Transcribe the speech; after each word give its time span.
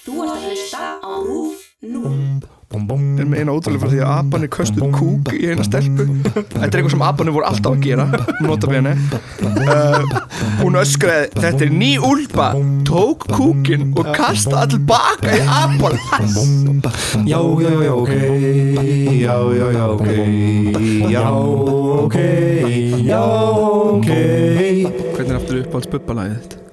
Þú 0.00 0.22
ert 0.24 0.30
að 0.32 0.44
hlusta 0.48 0.86
á 1.04 1.12
RÚF 1.20 1.66
0. 1.80 2.46
erum 3.20 3.34
eina 3.36 3.52
ótrúlega 3.52 3.82
frá 3.82 3.90
því 3.90 3.98
að 4.00 4.12
apanir 4.14 4.50
köstuð 4.54 4.94
kúk 4.94 5.32
í 5.36 5.48
eina 5.50 5.64
stelpu 5.66 6.06
þetta 6.30 6.60
er 6.60 6.76
eitthvað 6.78 6.92
sem 6.94 7.04
apanir 7.04 7.34
voru 7.34 7.48
alltaf 7.48 7.74
að 7.74 7.82
gera 7.84 8.06
nota 8.46 8.70
bene 8.70 8.94
uh, 9.44 10.14
hún 10.62 10.78
öskraði 10.80 11.28
þetta 11.36 11.66
er 11.66 11.74
ný 11.82 11.90
úlpa 12.10 12.46
tók 12.88 13.26
kúkin 13.32 13.90
og 13.92 14.08
kasta 14.16 14.62
all 14.62 14.78
baka 14.88 15.34
í 15.36 15.42
apan 15.44 15.98
Já, 17.28 17.40
já, 17.60 17.74
já, 17.84 17.92
ok 17.92 18.14
Já, 19.20 19.36
já, 19.58 19.66
já, 19.76 19.84
ok 19.98 20.08
Já, 21.10 21.26
ok 22.06 22.18
Já, 23.04 23.22
ok 23.92 24.10
hvernig 24.10 25.28
er 25.28 25.38
aftur 25.42 25.62
upp 25.64 25.80
alls 25.80 25.92
bubbalagið 25.92 26.40
þetta? 26.40 26.69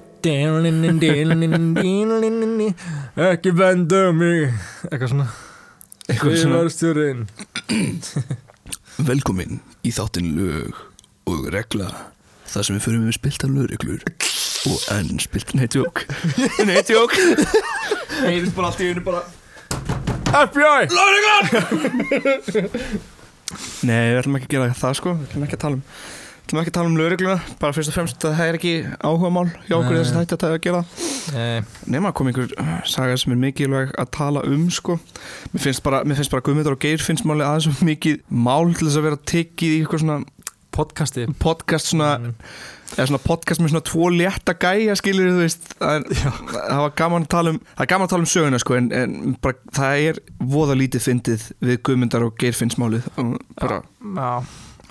Ekki 3.28 3.52
benda 3.58 4.08
á 4.08 4.10
mig 4.16 4.48
Eitthvað 4.90 5.12
svona 5.12 5.28
eitthvað 6.08 6.38
svona 6.40 6.62
velkomin 9.08 9.58
í 9.86 9.90
þáttin 9.94 10.30
lög 10.38 10.78
og 11.28 11.48
regla 11.52 11.88
þar 12.48 12.64
sem 12.64 12.78
við 12.78 12.84
fyrir 12.86 13.02
með 13.02 13.18
spilta 13.18 13.50
lögreglur 13.52 14.02
og 14.72 14.86
enn 14.96 15.20
spilt 15.22 15.52
nei 15.54 15.68
tjók 15.70 16.02
nei 16.68 16.80
tjók 16.88 17.12
heyrðist 18.24 18.56
bara 18.56 18.70
allt 18.72 18.80
í 18.82 18.88
einu 18.90 19.04
bara 19.04 19.22
FBI 20.28 20.88
Nei, 23.88 24.10
við 24.12 24.18
ætlum 24.20 24.36
ekki 24.36 24.48
að 24.48 24.54
gera 24.54 24.74
það 24.76 24.96
sko 24.98 25.12
Við 25.16 25.28
ætlum 25.28 25.44
ekki 25.46 25.56
að 25.56 25.62
tala 25.62 25.78
um 25.78 25.84
Við 26.48 26.54
ætlum 26.54 26.62
ekki 26.62 26.70
að 26.72 26.76
tala 26.78 26.88
um 26.88 26.94
lögregluna 26.96 27.34
Bara 27.60 27.74
fyrst 27.76 27.90
og 27.90 27.96
fremst 27.98 28.24
að 28.24 28.36
það 28.38 28.46
er 28.48 28.56
ekki 28.56 28.70
áhuga 29.04 29.30
mál 29.34 29.50
Hjá 29.66 29.74
okkur 29.76 29.98
þess 29.98 30.12
að 30.14 30.22
þetta 30.30 30.48
að 30.48 30.60
gera. 30.64 30.78
Nei, 31.34 31.66
Nefna 31.92 32.12
kom 32.16 32.30
einhver 32.30 32.54
saga 32.88 33.18
sem 33.20 33.34
er 33.34 33.40
mikilvæg 33.42 33.90
að 34.00 34.08
tala 34.16 34.40
um 34.48 34.62
sko. 34.72 34.96
Mér 35.52 35.64
finnst 35.66 35.82
bara, 35.84 36.00
bara 36.08 36.44
Guðmyndar 36.46 36.72
og 36.72 36.80
Geir 36.80 37.04
finnst 37.04 37.26
máli 37.28 37.44
aðeins 37.44 37.68
svo 37.68 37.84
mikið 37.84 38.22
mál 38.32 38.72
til 38.72 38.88
þess 38.88 38.96
að 38.96 39.04
vera 39.10 39.18
tekið 39.28 39.74
í 39.74 39.82
eitthvað 39.82 40.02
svona 40.06 40.18
podcasti. 40.78 41.26
podcast 41.42 41.92
svona 41.92 42.08
Mm. 42.18 42.32
eða 42.96 43.06
svona 43.10 43.20
podcast 43.26 43.60
með 43.60 43.72
svona 43.74 43.84
tvo 43.84 44.08
létta 44.08 44.54
gæja 44.56 44.94
skilur 44.96 45.28
þú 45.34 45.42
veist. 45.42 45.66
Það, 45.76 45.96
er, 45.98 46.30
það 46.70 46.80
var 46.80 46.94
gaman 46.96 47.26
að 47.26 47.32
tala 47.34 47.50
um 47.52 47.58
það 47.60 47.84
er 47.84 47.90
gaman 47.92 48.06
að 48.08 48.14
tala 48.14 48.24
um 48.24 48.30
söguna 48.32 48.60
sko 48.62 48.78
en, 48.78 48.88
en 48.96 49.36
bara, 49.42 49.60
það 49.76 50.06
er 50.08 50.20
voða 50.40 50.78
lítið 50.80 51.04
fyndið 51.04 51.44
við 51.60 51.82
Guðmyndar 51.84 52.24
og 52.24 52.38
Geir 52.40 52.56
finnst 52.56 52.80
málið 52.80 53.04
og 53.20 53.36
bara 53.60 53.82
Já, 54.16 54.30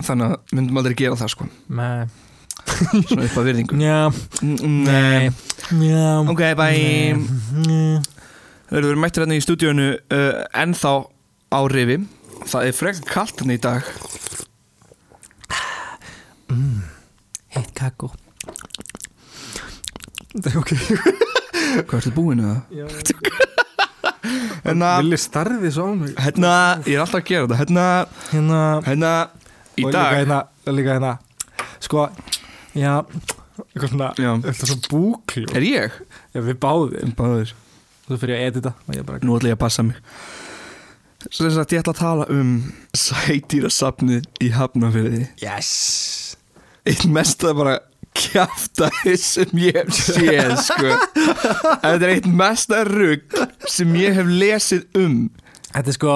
þannig 0.04 0.26
að 0.32 0.56
myndum 0.58 0.80
aldrei 0.82 0.96
gera 1.00 1.18
það 1.20 1.32
sko. 1.34 1.48
Nei. 1.70 2.08
Svona 2.68 3.26
upp 3.26 3.38
að 3.42 3.48
virðingu. 3.50 3.78
Já, 3.88 4.00
Mm, 4.44 4.84
Nei. 4.84 5.30
já. 5.88 6.08
Ok, 6.30 6.42
bye. 6.60 7.16
Við 8.68 8.78
erum 8.82 9.00
mættir 9.02 9.24
hérna 9.24 9.38
í 9.40 9.44
stúdíónu 9.44 9.88
uh, 9.96 10.42
ennþá 10.62 10.92
á 11.56 11.60
rifi. 11.72 11.98
Það 12.52 12.68
er 12.70 12.76
frekar 12.78 13.08
kalt 13.14 13.40
hérna 13.42 13.56
í 13.58 13.62
dag. 13.64 13.88
Heitt 17.56 17.72
kakó. 17.78 18.12
Það 20.38 20.48
er 20.52 20.58
ok. 20.62 20.74
Hvað 21.88 21.98
ertu 22.02 22.14
búin 22.16 22.44
að 22.46 22.58
Hérna, 24.68 24.90
Villi 25.00 25.18
starði 25.22 25.70
svo 25.72 25.86
á 25.88 25.94
mig. 25.96 26.12
Hérna, 26.20 26.52
ég 26.84 26.98
er 26.98 27.04
alltaf 27.06 27.22
að 27.22 27.28
gera 27.30 27.48
þetta. 27.48 27.58
Hérna, 27.62 27.86
Hérna 28.34 28.60
hérna 28.88 29.12
Í 29.78 29.86
og 29.86 29.92
dag? 29.94 30.12
líka 30.14 30.20
hérna, 30.22 30.40
líka 30.74 30.98
hérna 30.98 31.14
Sko, 31.84 32.08
já 32.78 32.94
Eitthvað 33.58 33.90
svona, 33.90 34.08
Já. 34.22 34.32
eitthvað 34.38 34.70
svona 34.72 34.90
búkljó 34.92 35.56
Er 35.58 35.64
ég? 35.66 35.96
Já, 36.34 36.42
við 36.46 36.60
báðum 36.62 37.14
Báður 37.18 37.54
Svo 38.08 38.18
fyrir 38.22 38.38
að 38.38 38.46
edita 38.52 38.74
og 38.88 38.94
ég 38.96 39.06
bara 39.08 39.20
Nú 39.26 39.36
ætla 39.38 39.50
ég 39.52 39.58
að 39.58 39.64
passa 39.66 39.84
mig. 39.84 39.98
Svo 41.28 41.48
þess 41.48 41.58
að 41.60 41.74
ég 41.76 41.82
ætla 41.82 41.94
að 41.96 42.00
tala 42.00 42.28
um 42.32 42.52
Sætýrasafnið 42.96 44.28
í 44.46 44.50
Hafnafyrði 44.56 45.24
Yes. 45.42 45.72
Eitt 46.88 47.04
mesta 47.12 47.52
bara 47.58 47.80
kjafta 48.18 48.88
sem 49.20 49.52
ég 49.62 49.76
hef 49.78 49.92
séð 49.94 50.54
sko. 50.66 50.94
Þetta 51.84 51.92
er 51.98 52.14
eitt 52.16 52.30
mesta 52.32 52.80
rugg 52.88 53.36
sem 53.70 53.92
ég 54.00 54.16
hef 54.18 54.30
lesið 54.32 54.86
um. 54.98 55.18
Þetta 55.74 55.92
er 55.92 55.98
sko, 55.98 56.16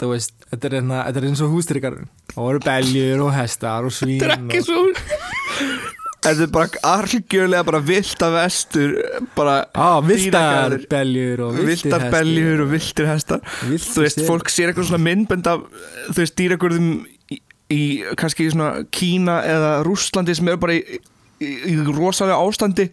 þú 0.00 0.08
veist 0.14 0.32
Þetta 0.48 0.70
er, 0.70 0.76
hérna, 0.80 1.02
þetta 1.10 1.20
er 1.20 1.28
eins 1.28 1.42
og 1.44 1.52
hústrykarinn 1.52 2.08
Og 2.38 2.44
voru 2.46 2.62
beljur 2.62 3.26
og 3.26 3.32
hestar 3.34 3.86
og 3.88 3.94
svín 3.94 4.20
Þetta 4.22 4.34
er 4.34 4.44
ekki 4.46 4.60
og... 4.62 4.68
svo 4.68 5.96
Þetta 6.18 6.44
er 6.44 6.50
bara 6.52 6.80
algjörlega 6.90 7.64
bara 7.68 7.80
vilta 7.86 8.28
vestur 8.34 8.94
bara 9.36 9.52
Á, 9.70 10.02
viltar 10.02 10.74
beljur 10.90 11.44
og 11.46 11.52
viltir 11.54 11.68
viltar 11.68 12.02
hestar. 12.04 12.16
beljur 12.16 12.62
og 12.64 12.72
viltir 12.72 13.06
hestar. 13.08 13.44
Villtir 13.68 13.92
þú 13.94 14.04
veist, 14.04 14.24
fólk 14.26 14.50
sér 14.52 14.72
eitthvað 14.72 14.88
svona 14.90 15.04
myndbend 15.04 15.46
af 15.50 15.62
þú 16.08 16.16
veist, 16.18 16.34
dýragörðum 16.40 16.90
í, 17.30 17.38
í 17.70 17.82
kannski 18.18 18.48
svona 18.50 18.82
Kína 18.94 19.38
eða 19.46 19.70
Rússlandi 19.86 20.34
sem 20.36 20.50
eru 20.50 20.60
bara 20.66 20.74
í, 20.80 20.98
í, 21.38 21.52
í 21.70 21.78
rosalega 21.86 22.40
ástandi. 22.42 22.88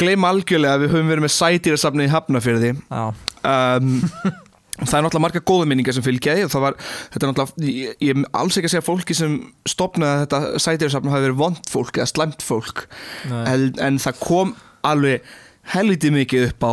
Gleym 0.00 0.24
algjörlega 0.26 0.78
að 0.80 0.86
við 0.86 0.96
höfum 0.96 1.12
verið 1.12 1.26
með 1.28 1.36
sætýrasafni 1.36 2.08
í 2.08 2.12
Hafnafyrði 2.16 2.72
já, 2.80 3.04
um, 3.52 3.94
það 4.82 4.96
er 4.98 5.04
náttúrulega 5.06 5.24
marga 5.24 5.44
góða 5.48 5.68
minningar 5.70 5.96
sem 5.96 6.04
fylgja 6.04 6.34
því 6.36 6.46
og 6.46 6.52
það 6.52 6.64
var, 6.66 6.76
þetta 7.14 7.26
er 7.26 7.32
náttúrulega 7.32 7.70
ég, 7.70 7.94
ég 8.04 8.12
er 8.16 8.26
alls 8.42 8.58
ekki 8.58 8.68
að 8.70 8.74
segja 8.74 8.86
fólki 8.86 9.16
sem 9.16 9.38
stopnaði 9.68 10.24
þetta 10.24 10.40
sætýrasafni 10.66 11.14
hafi 11.14 11.26
verið 11.28 11.40
vond 11.40 11.70
fólk 11.72 12.00
eða 12.00 12.10
slæmt 12.12 12.44
fólk 12.44 12.84
en, 13.30 13.70
en 13.80 14.02
það 14.02 14.20
kom 14.20 14.52
alveg 14.86 15.24
helviti 15.72 16.12
mikið 16.14 16.50
upp 16.50 16.68
á 16.68 16.72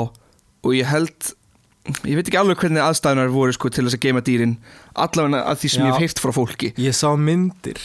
og 0.64 0.76
ég 0.76 0.92
held 0.92 1.32
ég 2.08 2.16
veit 2.16 2.28
ekki 2.28 2.40
alveg 2.40 2.60
hvernig 2.62 2.84
aðstæðunar 2.84 3.32
voru 3.34 3.56
sko, 3.56 3.72
til 3.72 3.84
þess 3.88 3.98
að 3.98 4.06
geima 4.06 4.24
dýrin 4.24 4.58
allavega 4.94 5.44
að 5.52 5.64
því 5.64 5.72
sem 5.74 5.84
Já. 5.84 5.88
ég 5.88 5.96
hef 5.98 6.06
heyrt 6.06 6.22
frá 6.24 6.36
fólki 6.36 6.72
Ég 6.80 6.96
sá 6.96 7.10
myndir 7.20 7.80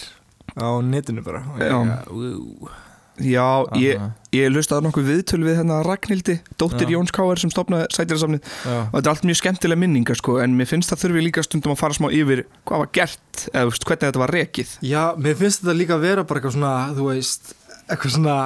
á 0.58 0.68
netinu 0.82 1.24
bara 1.26 1.42
ég, 1.58 1.70
Já. 1.70 2.86
Já, 3.24 3.44
ég, 3.80 4.02
ég 4.34 4.50
lustaði 4.52 4.86
nokkuð 4.86 5.08
viðtöl 5.12 5.40
við 5.44 5.58
hennar 5.60 5.86
Ragnhildi, 5.86 6.38
dóttir. 6.60 6.90
Jóns 6.92 7.12
Káar 7.14 7.40
sem 7.40 7.52
stopnaði 7.52 7.88
sætýrasafnið 7.94 8.40
já, 8.44 8.76
og 8.76 8.96
þetta 8.96 9.04
er 9.04 9.12
allt 9.14 9.28
mjög 9.30 9.40
skemmtilega 9.42 9.82
minningar 9.84 10.20
sko, 10.20 10.38
en 10.44 10.56
mér 10.58 10.70
finnst 10.70 10.92
það 10.92 11.04
þurfi 11.04 11.24
líka 11.26 11.44
stundum 11.46 11.74
að 11.74 11.80
fara 11.82 11.98
smá 11.98 12.08
yfir 12.08 12.44
hvað 12.68 12.84
var 12.84 12.90
gert, 13.00 13.44
eða 13.52 13.76
hvernig 13.76 14.04
þetta 14.06 14.24
var 14.24 14.34
rekið. 14.38 14.74
Já, 14.88 15.02
mér 15.18 15.38
finnst 15.42 15.64
þetta 15.64 15.78
líka 15.78 15.96
að 15.98 16.08
vera 16.08 16.26
bara 16.28 16.42
eitthvað 16.42 16.58
svona, 16.58 16.74
þú 16.96 17.08
veist 17.12 17.54
eitthvað 17.88 18.16
svona 18.18 18.38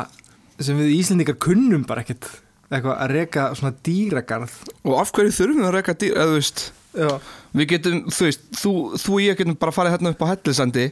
sem 0.63 0.79
við 0.79 0.95
Íslendingar 0.99 1.41
kunnum 1.43 1.89
bara 1.89 2.05
ekkert 2.05 2.29
eitthvað 2.73 2.95
að 2.95 3.17
reka 3.19 3.49
svona 3.59 3.75
dýragarð. 3.85 4.55
Og 4.87 4.95
af 5.01 5.11
hverju 5.13 5.35
þurfum 5.37 5.61
við 5.61 5.69
að 5.69 5.77
reka 5.77 5.99
dýr, 5.99 6.15
eða 6.17 6.31
þú 6.31 6.39
veist 6.39 6.71
Já, 6.93 7.09
við 7.57 7.69
getum, 7.71 8.01
þú 8.13 8.27
veist, 8.29 8.43
þú, 8.61 8.73
þú 9.01 9.15
og 9.17 9.23
ég 9.25 9.39
getum 9.39 9.57
bara 9.61 9.73
farið 9.73 9.95
hérna 9.95 10.13
upp 10.13 10.25
á 10.29 10.31
hellisandi 10.35 10.87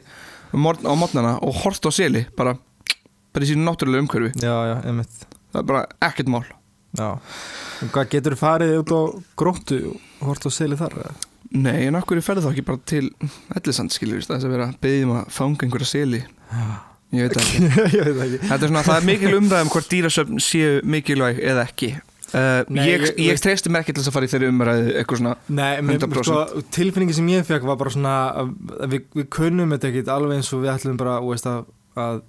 morgn, 0.57 0.87
á 0.89 0.93
morgnana 0.97 1.33
og 1.45 1.59
hort 1.61 1.85
á 1.85 1.91
seli 1.93 2.23
bara, 2.37 2.55
bara 3.33 3.45
í 3.47 3.51
sínu 3.51 3.65
náttúrulega 3.67 4.05
umhverfi. 4.05 4.31
Já, 4.43 4.55
já, 4.71 4.75
það 5.51 5.61
er 5.61 5.67
bara 5.73 5.83
ekkert 6.09 6.31
mál. 6.31 6.45
Hvað 7.91 8.09
getur 8.11 8.35
þú 8.35 8.39
farið 8.41 8.77
út 8.81 8.91
á 8.91 9.01
gróttu 9.39 9.77
og 9.93 10.25
hort 10.27 10.47
á 10.47 10.49
seli 10.51 10.79
þar? 10.79 10.97
nei, 11.51 11.87
en 11.87 11.97
hverju 11.99 12.23
ferðu 12.23 12.45
þá 12.45 12.51
ekki 12.53 12.63
bara 12.67 12.79
til 12.87 13.07
hellisand 13.51 13.91
skilur, 13.91 14.21
þess 14.23 14.45
að 14.47 14.53
vera 14.53 14.69
beðjum 14.83 15.09
að 15.17 15.33
fanga 15.35 15.65
einhverja 15.67 15.89
seli? 15.89 16.21
Ég 17.11 17.27
veit 17.27 17.41
ekki. 17.41 17.65
Ég 17.97 18.05
veit 18.07 18.21
ekki. 18.37 18.39
Er 18.55 18.63
svona, 18.63 18.85
það 18.87 18.95
er 19.01 19.07
mikil 19.09 19.33
umræðum 19.35 19.71
hvort 19.73 19.89
dýrasöfn 19.91 20.39
séu 20.43 20.77
mikilvæg 20.87 21.41
eða 21.43 21.65
ekki. 21.67 21.89
Uh, 22.31 22.61
Nei, 22.71 22.85
ég, 22.87 23.01
ég- 23.09 23.17
ég 23.27 23.39
treysti 23.43 23.67
mér 23.67 23.83
ekki 23.83 23.91
til 23.91 23.99
þess 24.05 24.07
að 24.07 24.15
fara 24.15 24.27
í 24.27 24.31
þeirri 24.31 24.47
umræðu 24.53 24.91
eitthvað 25.01 25.19
svona 25.19 25.33
Nei, 25.51 25.81
mér, 25.83 25.97
100%. 25.99 26.27
sko, 26.29 26.61
tilfinningi 26.71 27.15
sem 27.17 27.27
ég 27.27 27.43
fekk 27.43 27.65
var 27.67 27.75
bara 27.81 27.91
svona 27.91 28.13
við, 28.87 29.01
við 29.19 29.25
kunnum 29.35 29.73
þetta 29.75 29.89
ekkit 29.89 30.11
alveg 30.15 30.37
eins 30.39 30.51
og 30.55 30.61
við 30.63 30.71
ætlum 30.71 31.01
bara 31.01 31.17
veist, 31.25 31.49
að, 31.51 31.65
að 31.99 32.21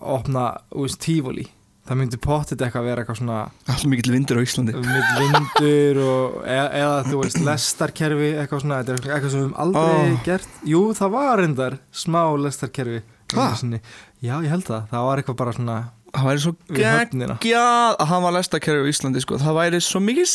opna 0.00 0.48
veist, 0.74 1.00
tífóli 1.02 1.46
það 1.86 1.98
myndi 2.00 2.18
pottit 2.18 2.62
eitthvað 2.62 2.82
að 2.82 2.88
vera 2.90 3.02
eitthvað 3.02 3.18
svona 3.20 3.40
alltaf 3.70 3.84
mikill 3.90 4.14
vindur 4.16 4.40
á 4.40 4.42
Íslandi. 4.42 4.72
Mitt 4.82 5.10
vindur 5.20 6.00
og, 6.02 6.38
eða, 6.42 6.64
eða 6.80 6.96
þú 7.06 7.20
veist 7.20 7.42
lestarkerfi 7.46 8.30
eitthvað 8.42 8.64
svona, 8.64 8.80
er 8.82 8.96
eitthvað 8.96 9.28
sem 9.30 9.38
við 9.38 9.44
höfum 9.44 9.60
aldrei 9.62 9.92
Ó. 10.16 10.16
gert. 10.26 10.56
Jú, 10.66 10.80
það 10.98 11.12
var 11.14 11.42
reyndar 11.42 11.78
smá 11.94 12.22
lestarkerfi 12.42 13.04
sinni. 13.60 13.80
já, 14.22 14.34
ég 14.42 14.50
held 14.50 14.66
það, 14.66 14.88
það 14.90 15.06
var 15.06 15.22
eitthvað 15.22 15.38
bara 15.42 15.54
svona 15.56 15.78
það 16.16 16.28
væri 16.30 16.42
svo 16.42 16.52
geggjað 16.72 17.96
að 18.00 18.06
hann 18.10 18.24
var 18.24 18.36
lestakerfi 18.36 18.86
á 18.86 18.90
Íslandi 18.90 19.22
sko. 19.22 19.38
það 19.42 19.58
væri 19.60 19.80
svo 19.84 20.00
mikið 20.02 20.28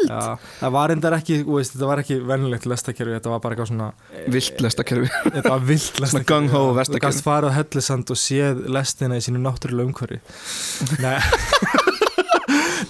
snill 0.00 0.10
já, 0.16 0.38
það 0.60 0.72
var 0.76 0.90
reyndar 0.92 1.16
ekki, 1.18 1.38
veist, 1.46 1.74
þetta 1.76 1.88
var 1.90 2.02
ekki 2.02 2.16
venjulegt 2.30 2.66
lestarkerfi, 2.70 3.14
þetta 3.18 3.32
var 3.34 3.42
bara 3.44 3.56
eitthvað 3.56 3.70
svona 3.70 3.88
vilt 4.34 4.60
lestakerfi. 4.64 5.10
Þetta 5.36 5.52
var 5.54 5.64
vilt 5.70 6.00
lestarkerfi 6.04 6.30
gung-ho 6.32 6.62
já. 6.64 6.74
vestarkerfi. 6.80 7.00
Þú 7.00 7.06
gast 7.06 7.26
farið 7.26 7.52
á 7.52 7.56
hellisand 7.60 8.12
og 8.14 8.20
séð 8.24 8.62
lestina 8.76 9.18
í 9.20 9.24
sínu 9.26 9.42
náttúrulega 9.44 9.90
umhverfi. 9.90 10.20
Nei. 11.04 11.16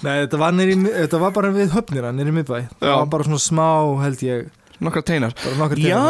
Nei, 0.01 0.15
þetta 0.23 0.39
var, 0.41 0.53
nýri, 0.57 0.75
þetta 0.87 1.19
var 1.21 1.33
bara 1.35 1.51
við 1.53 1.73
höfnina, 1.75 2.11
nýri 2.15 2.33
miðbæ. 2.39 2.57
Það 2.81 2.95
var 2.97 3.09
bara 3.13 3.27
svona 3.27 3.41
smá, 3.43 3.67
held 4.01 4.23
ég. 4.25 4.47
Nokkra 4.81 5.03
teinar. 5.05 5.35
Bara 5.43 5.59
nokkur 5.59 5.81
já, 5.83 6.01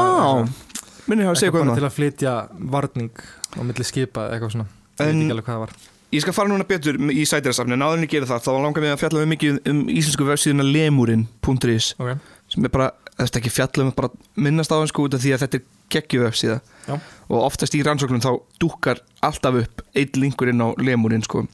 minni 1.12 1.26
hafa 1.28 1.34
að 1.36 1.42
segja 1.42 1.50
Eitthvað 1.52 1.58
hvað 1.58 1.66
um 1.66 1.72
það 1.74 1.80
til 1.82 1.88
að 1.90 1.96
flytja 1.98 2.36
varning 2.72 3.24
á 3.52 3.62
milli 3.68 3.88
skipa 3.90 4.28
eða 4.30 4.38
eitthvað 4.38 4.54
svona. 4.56 4.68
Ég 4.72 5.02
veit 5.02 5.10
En- 5.12 5.24
ekki 5.26 5.36
alveg 5.36 5.50
hvað 5.50 5.58
það 5.58 5.66
var 5.66 5.74
ég 6.12 6.24
skal 6.24 6.36
fara 6.36 6.52
núna 6.52 6.68
betur 6.68 6.98
í 7.12 7.24
sætirasafni 7.28 7.78
en 7.78 7.86
áður 7.86 8.02
en 8.02 8.06
ég 8.08 8.14
gera 8.16 8.30
það, 8.30 8.44
þá 8.48 8.52
langar 8.66 8.84
mig 8.86 8.96
að 8.96 9.04
fjalla 9.06 9.24
um 9.26 9.32
mikið 9.36 9.62
um 9.72 9.80
íslensku 9.92 10.28
vefsíðuna 10.28 10.66
lemurinn.is 10.68 11.94
Ok, 12.02 12.12
sem 12.52 12.68
er 12.68 12.74
bara, 12.74 12.90
þetta 13.16 13.32
er 13.32 13.42
ekki 13.44 13.54
fjalla 13.56 13.88
um 13.88 13.94
bara 13.96 14.12
minnast 14.36 14.74
á 14.74 14.80
hann 14.80 14.92
sko 14.92 15.08
út 15.08 15.16
af 15.18 15.24
því 15.24 15.36
að 15.38 15.46
þetta 15.46 15.62
er 15.62 15.66
geggju 15.92 16.22
vefsíða. 16.26 16.60
Já, 16.88 16.94
og 17.32 17.48
oftast 17.48 17.76
í 17.76 17.82
rannsóknum 17.84 18.24
þá 18.24 18.32
dúkkar 18.62 19.02
alltaf 19.24 19.58
upp 19.64 19.84
eitt 19.96 20.20
linkur 20.20 20.52
inn 20.52 20.64
á 20.64 20.72
lemurinn 20.80 21.24
sko. 21.26 21.48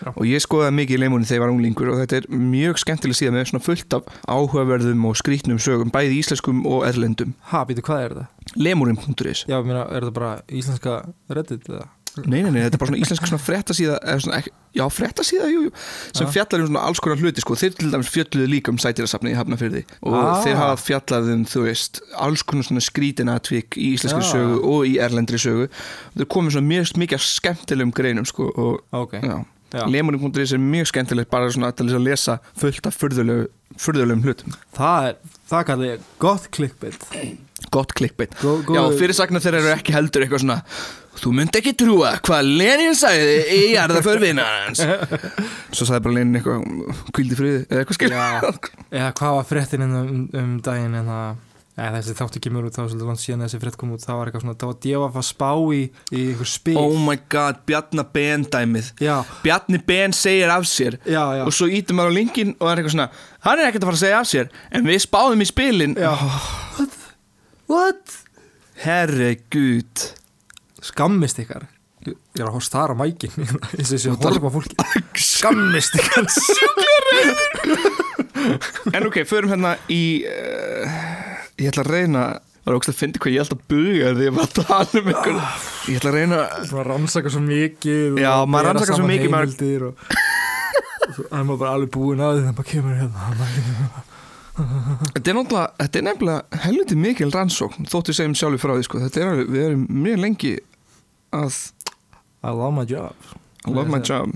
Já. 0.00 0.08
og 0.14 0.24
ég 0.24 0.40
skoðaði 0.40 0.72
mikið 0.72 0.96
í 0.96 1.00
lemurinn 1.02 1.26
þegar 1.28 1.36
ég 1.36 1.42
var 1.42 1.50
unglingur 1.52 1.90
og 1.92 1.98
þetta 2.00 2.16
er 2.16 2.26
mjög 2.32 2.78
skemmtileg 2.80 3.16
síðan 3.18 3.34
með 3.36 3.50
svona 3.50 3.64
fullt 3.64 3.96
af 3.98 4.06
áhugaverðum 4.24 5.04
og 5.08 5.18
skrítnum 5.20 5.58
sögum 5.60 5.92
bæði 5.92 6.16
íslenskum 6.22 6.62
og 6.68 6.86
erlendum. 6.88 7.34
Ha, 7.52 7.60
býtu, 7.68 7.84
hvað 7.84 8.04
er 8.06 8.14
þetta? 8.16 8.54
lemurinn.is 8.56 9.44
Já, 9.44 9.58
ég 9.58 9.68
meina, 9.68 9.84
er 9.90 10.06
þetta 10.06 10.16
bara 10.16 10.32
íslenska 10.48 10.96
reddit 11.28 11.68
eða? 11.68 11.84
Nei, 12.24 12.40
nei, 12.42 12.50
nei, 12.50 12.62
þetta 12.64 12.74
er 12.78 12.80
bara 12.80 12.90
svona 12.92 13.02
íslensk 13.04 13.26
svona 13.28 13.42
fréttasíða 13.44 13.96
eða 14.00 14.20
svona, 14.24 14.38
ekki- 14.40 14.54
Já, 14.76 14.84
fréttasíða, 14.92 15.46
jú, 15.52 15.60
jú. 15.66 15.70
Sem 16.14 16.26
Já. 16.26 16.32
fjallar 16.34 16.60
um 16.60 16.66
svona 16.68 16.80
alls 16.84 17.00
konar 17.00 17.16
hluti, 17.20 17.40
sko. 17.40 17.54
Þeir 17.56 17.74
til 17.76 17.90
dæmis 17.92 18.10
fjalluðu 18.12 18.46
líka 18.52 18.68
um 18.72 18.76
sætirasafni 18.78 19.32
í 19.32 19.36
Hafnafyrði 19.36 19.84
og 20.02 20.14
Ah. 20.14 20.42
þeir 20.44 20.56
hafa 20.56 20.76
fjallað 20.82 21.32
um, 21.32 21.44
þú 21.44 21.62
veist 21.64 22.00
alls 22.16 22.42
konar 22.42 22.64
svona 22.64 22.80
skrítina 22.84 23.36
atvik 23.40 23.76
í 23.80 23.94
íslenskri 23.96 24.22
Já. 24.24 24.32
sögu 24.32 24.64
og 24.64 24.84
í 24.84 24.96
erlendri 25.00 25.38
sögu. 25.40 25.68
Þeir 26.16 26.26
komið 26.28 26.56
svona 26.56 26.68
mjög 26.72 26.92
mikið 27.00 27.24
skemmtilegum 27.24 27.92
greinum, 27.96 28.26
sko 28.26 28.50
og, 28.56 28.80
Ok, 28.92 29.12
já, 29.22 29.44
lemurinn.is 29.88 30.52
er 30.52 30.58
mjög 30.58 30.86
skemmtilegt 30.92 31.30
bara 31.30 31.48
svona 31.50 31.72
að 31.72 32.02
lesa 32.04 32.38
fullt 32.56 32.86
af 32.86 32.96
furðulegum 32.96 34.22
hlutum. 34.22 34.52
Það 34.76 35.08
er, 35.08 35.16
það 35.50 35.64
kalli 35.66 35.88
ég 35.88 36.00
gott 36.18 36.50
clickbait. 36.50 37.00
Gott 37.70 37.94
clickbait. 37.94 38.30
Gó- 38.40 38.62
Já, 38.76 38.82
fyrirsagnar 38.98 39.40
þeir 39.42 39.54
eru 39.58 39.72
ekki 39.74 39.92
heldur 39.92 40.22
eitthvað 40.24 40.44
svona 40.44 40.62
Þú 41.16 41.32
myndi 41.36 41.60
ekki 41.62 41.72
trúa 41.80 42.12
hvað 42.26 42.50
Lenin 42.60 42.96
sagði 42.98 43.38
í 43.56 43.60
jarðaför 43.72 44.20
vinnarans 44.22 44.82
Svo 45.72 45.86
sagði 45.88 46.02
bara 46.04 46.16
Lenin 46.18 46.38
eitthvað 46.40 47.10
Kvildi 47.16 47.38
friði, 47.38 47.64
eða 47.70 47.82
eitthvað 47.82 47.98
skil 47.98 48.12
Já. 48.12 48.28
Eða 48.90 49.10
hvað 49.20 49.36
var 49.38 49.50
fréttin 49.50 49.86
hérna 49.86 50.04
um, 50.04 50.24
um 50.42 50.56
daginn 50.64 50.98
en 51.00 51.12
það 51.12 51.44
Eða 51.76 51.98
þessi 51.98 52.14
þáttu 52.16 52.40
kemur 52.40 52.64
út 52.64 52.72
þá 52.72 52.86
svolítið 52.86 53.08
vant 53.10 53.20
síðan 53.20 53.42
þessi 53.44 53.58
frétt 53.60 53.74
kom 53.76 53.90
út 53.92 54.00
það 54.00 54.16
var 54.16 54.28
eitthvað 54.30 54.44
svona, 54.46 54.54
það 54.62 54.70
var 54.70 54.76
djöfa 54.86 55.08
að 55.20 55.26
spá 55.28 55.50
í 55.52 55.80
í 56.16 56.22
einhver 56.22 56.48
spil. 56.48 56.76
Oh 56.80 56.94
my 57.04 57.16
god, 57.34 57.58
Bjarna 57.68 58.04
Ben 58.14 58.46
dæmið. 58.48 58.88
Já, 59.04 59.16
Bjarni 59.44 59.80
Ben 59.84 60.16
segir 60.16 60.52
af 60.54 60.64
sér 60.70 60.96
já, 61.04 61.20
já. 61.36 61.42
Og 61.44 61.52
svo 61.52 61.68
ítum 61.68 62.00
maður 62.00 62.16
á 62.16 62.18
linkin 62.22 62.54
og 62.56 62.64
það 62.64 62.72
er 62.72 62.80
eitthvað 62.80 62.94
svona 62.94 63.08
Hann 63.44 63.60
er 63.60 63.68
ekkert 63.68 63.84
að 63.84 63.90
fara 63.90 63.98
að 63.98 64.04
segja 64.06 64.22
af 64.22 64.30
sér 64.32 64.48
En 64.72 64.88
við 64.88 65.02
spáðum 65.04 65.44
í 65.44 65.48
spilin. 65.52 65.98
Já. 66.00 66.14
What? 67.68 68.16
Herregud 68.86 70.06
Skammist 70.86 71.38
ykkar. 71.42 71.66
Ég 72.06 72.14
er 72.38 72.46
að 72.46 72.54
hósta 72.58 72.84
þar 72.84 72.92
á 72.94 72.96
mækin 73.00 73.32
Ég 73.80 73.86
sé 73.88 73.98
að 74.12 74.20
horfa 74.28 74.50
fólki. 74.54 74.76
Skammist 75.18 75.96
ykkar. 75.98 76.26
En 78.94 79.06
ok, 79.08 79.16
förum 79.26 79.50
hérna 79.50 79.72
í 79.90 80.22
uh, 80.28 80.86
Ég 81.58 81.70
ætla 81.72 81.82
að 81.86 81.90
reyna 81.96 82.22
Það 82.66 82.70
er 82.72 82.76
ógst 82.78 82.90
að 82.92 82.98
finna 83.00 83.20
hvað 83.22 83.34
ég 83.34 83.42
ætla 83.42 83.56
að 83.56 83.64
buga 83.72 84.12
Því 84.16 84.26
að 84.28 84.52
tala 84.56 85.00
um 85.00 85.08
einhver 85.10 85.36
Ég 85.90 85.98
ætla 85.98 86.10
að 86.12 86.16
reyna 86.18 86.38
Svona 86.68 86.84
rannsaka 86.86 87.32
svo 87.32 87.42
mikið 87.46 88.20
Já, 88.22 88.30
og 88.42 88.50
maður 88.52 88.68
bera 88.68 88.74
rannsakar 88.76 89.00
svo 89.00 89.08
mikið, 89.10 89.30
maður- 89.34 89.86
og, 89.88 89.92
og 89.96 91.16
svo 91.16 91.26
er 91.30 91.46
maður 91.48 91.60
bara 91.62 91.72
alveg 91.78 91.90
búinn 91.96 92.22
að 92.26 92.30
því 92.36 92.44
þannig 92.44 92.58
bara 92.60 92.70
kemur 92.70 92.94
hérna. 93.00 93.18
Þetta 94.56 95.28
er 95.32 95.36
náttúrulega, 95.36 95.66
þetta 95.82 96.00
er 96.00 96.06
nefnilega 96.06 96.60
helviti 96.64 96.96
mikil 97.00 97.30
rannsókn 97.34 97.90
þóttu 97.92 98.14
segjum 98.16 98.36
sjálfur 98.38 98.62
frá 98.62 98.72
því 98.78 98.86
sko. 98.88 99.02
þetta 99.04 99.16
er 99.26 99.42
við 99.44 99.62
erum 99.66 99.82
mjög 100.06 100.22
lengi 100.22 100.52
að 101.42 101.58
I 102.46 102.52
love 102.54 102.72
my 102.76 102.84
job. 102.86 103.14
I 103.66 103.70
love 103.74 103.90
my 103.90 103.98
job. 103.98 104.30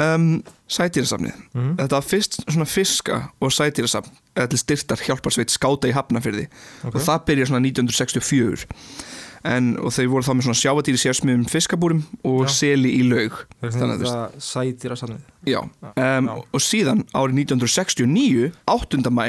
um, 0.00 0.42
Sætýrasafnið, 0.70 1.34
mm. 1.54 1.72
þetta 1.78 1.98
var 1.98 2.06
fyrst 2.06 2.38
svona 2.46 2.66
fiska 2.66 3.18
og 3.42 3.52
sætýrasafn 3.52 4.14
eða 4.34 4.48
til 4.52 4.60
styrtar 4.62 5.02
hjálparsveit 5.06 5.52
skáta 5.52 5.90
í 5.90 5.94
Hafnafyrði 5.94 6.46
Ok. 6.88 6.94
og 6.96 7.02
það 7.04 7.26
byrja 7.28 7.48
svona 7.50 7.60
1964 7.68 8.64
en, 9.44 9.74
og 9.76 9.92
þau 9.92 10.06
voru 10.14 10.24
þá 10.24 10.32
með 10.38 10.46
svona 10.48 10.60
sjávatýri 10.62 11.00
sérsmiðum 11.02 11.44
fiskabúrum 11.52 12.00
og 12.24 12.46
Já. 12.46 12.54
seli 12.56 12.94
í 12.96 13.02
laug. 13.04 13.42
Þannig 13.60 14.00
að 14.00 14.06
það 14.08 14.38
sætir 14.48 14.94
að 14.94 15.02
sannið 15.02 15.52
Já, 15.52 15.60
um, 15.60 16.30
Já. 16.30 16.34
og 16.40 16.64
síðan 16.64 17.04
árið 17.12 17.42
1969 17.44 18.52
8. 18.72 19.12
mæ 19.12 19.28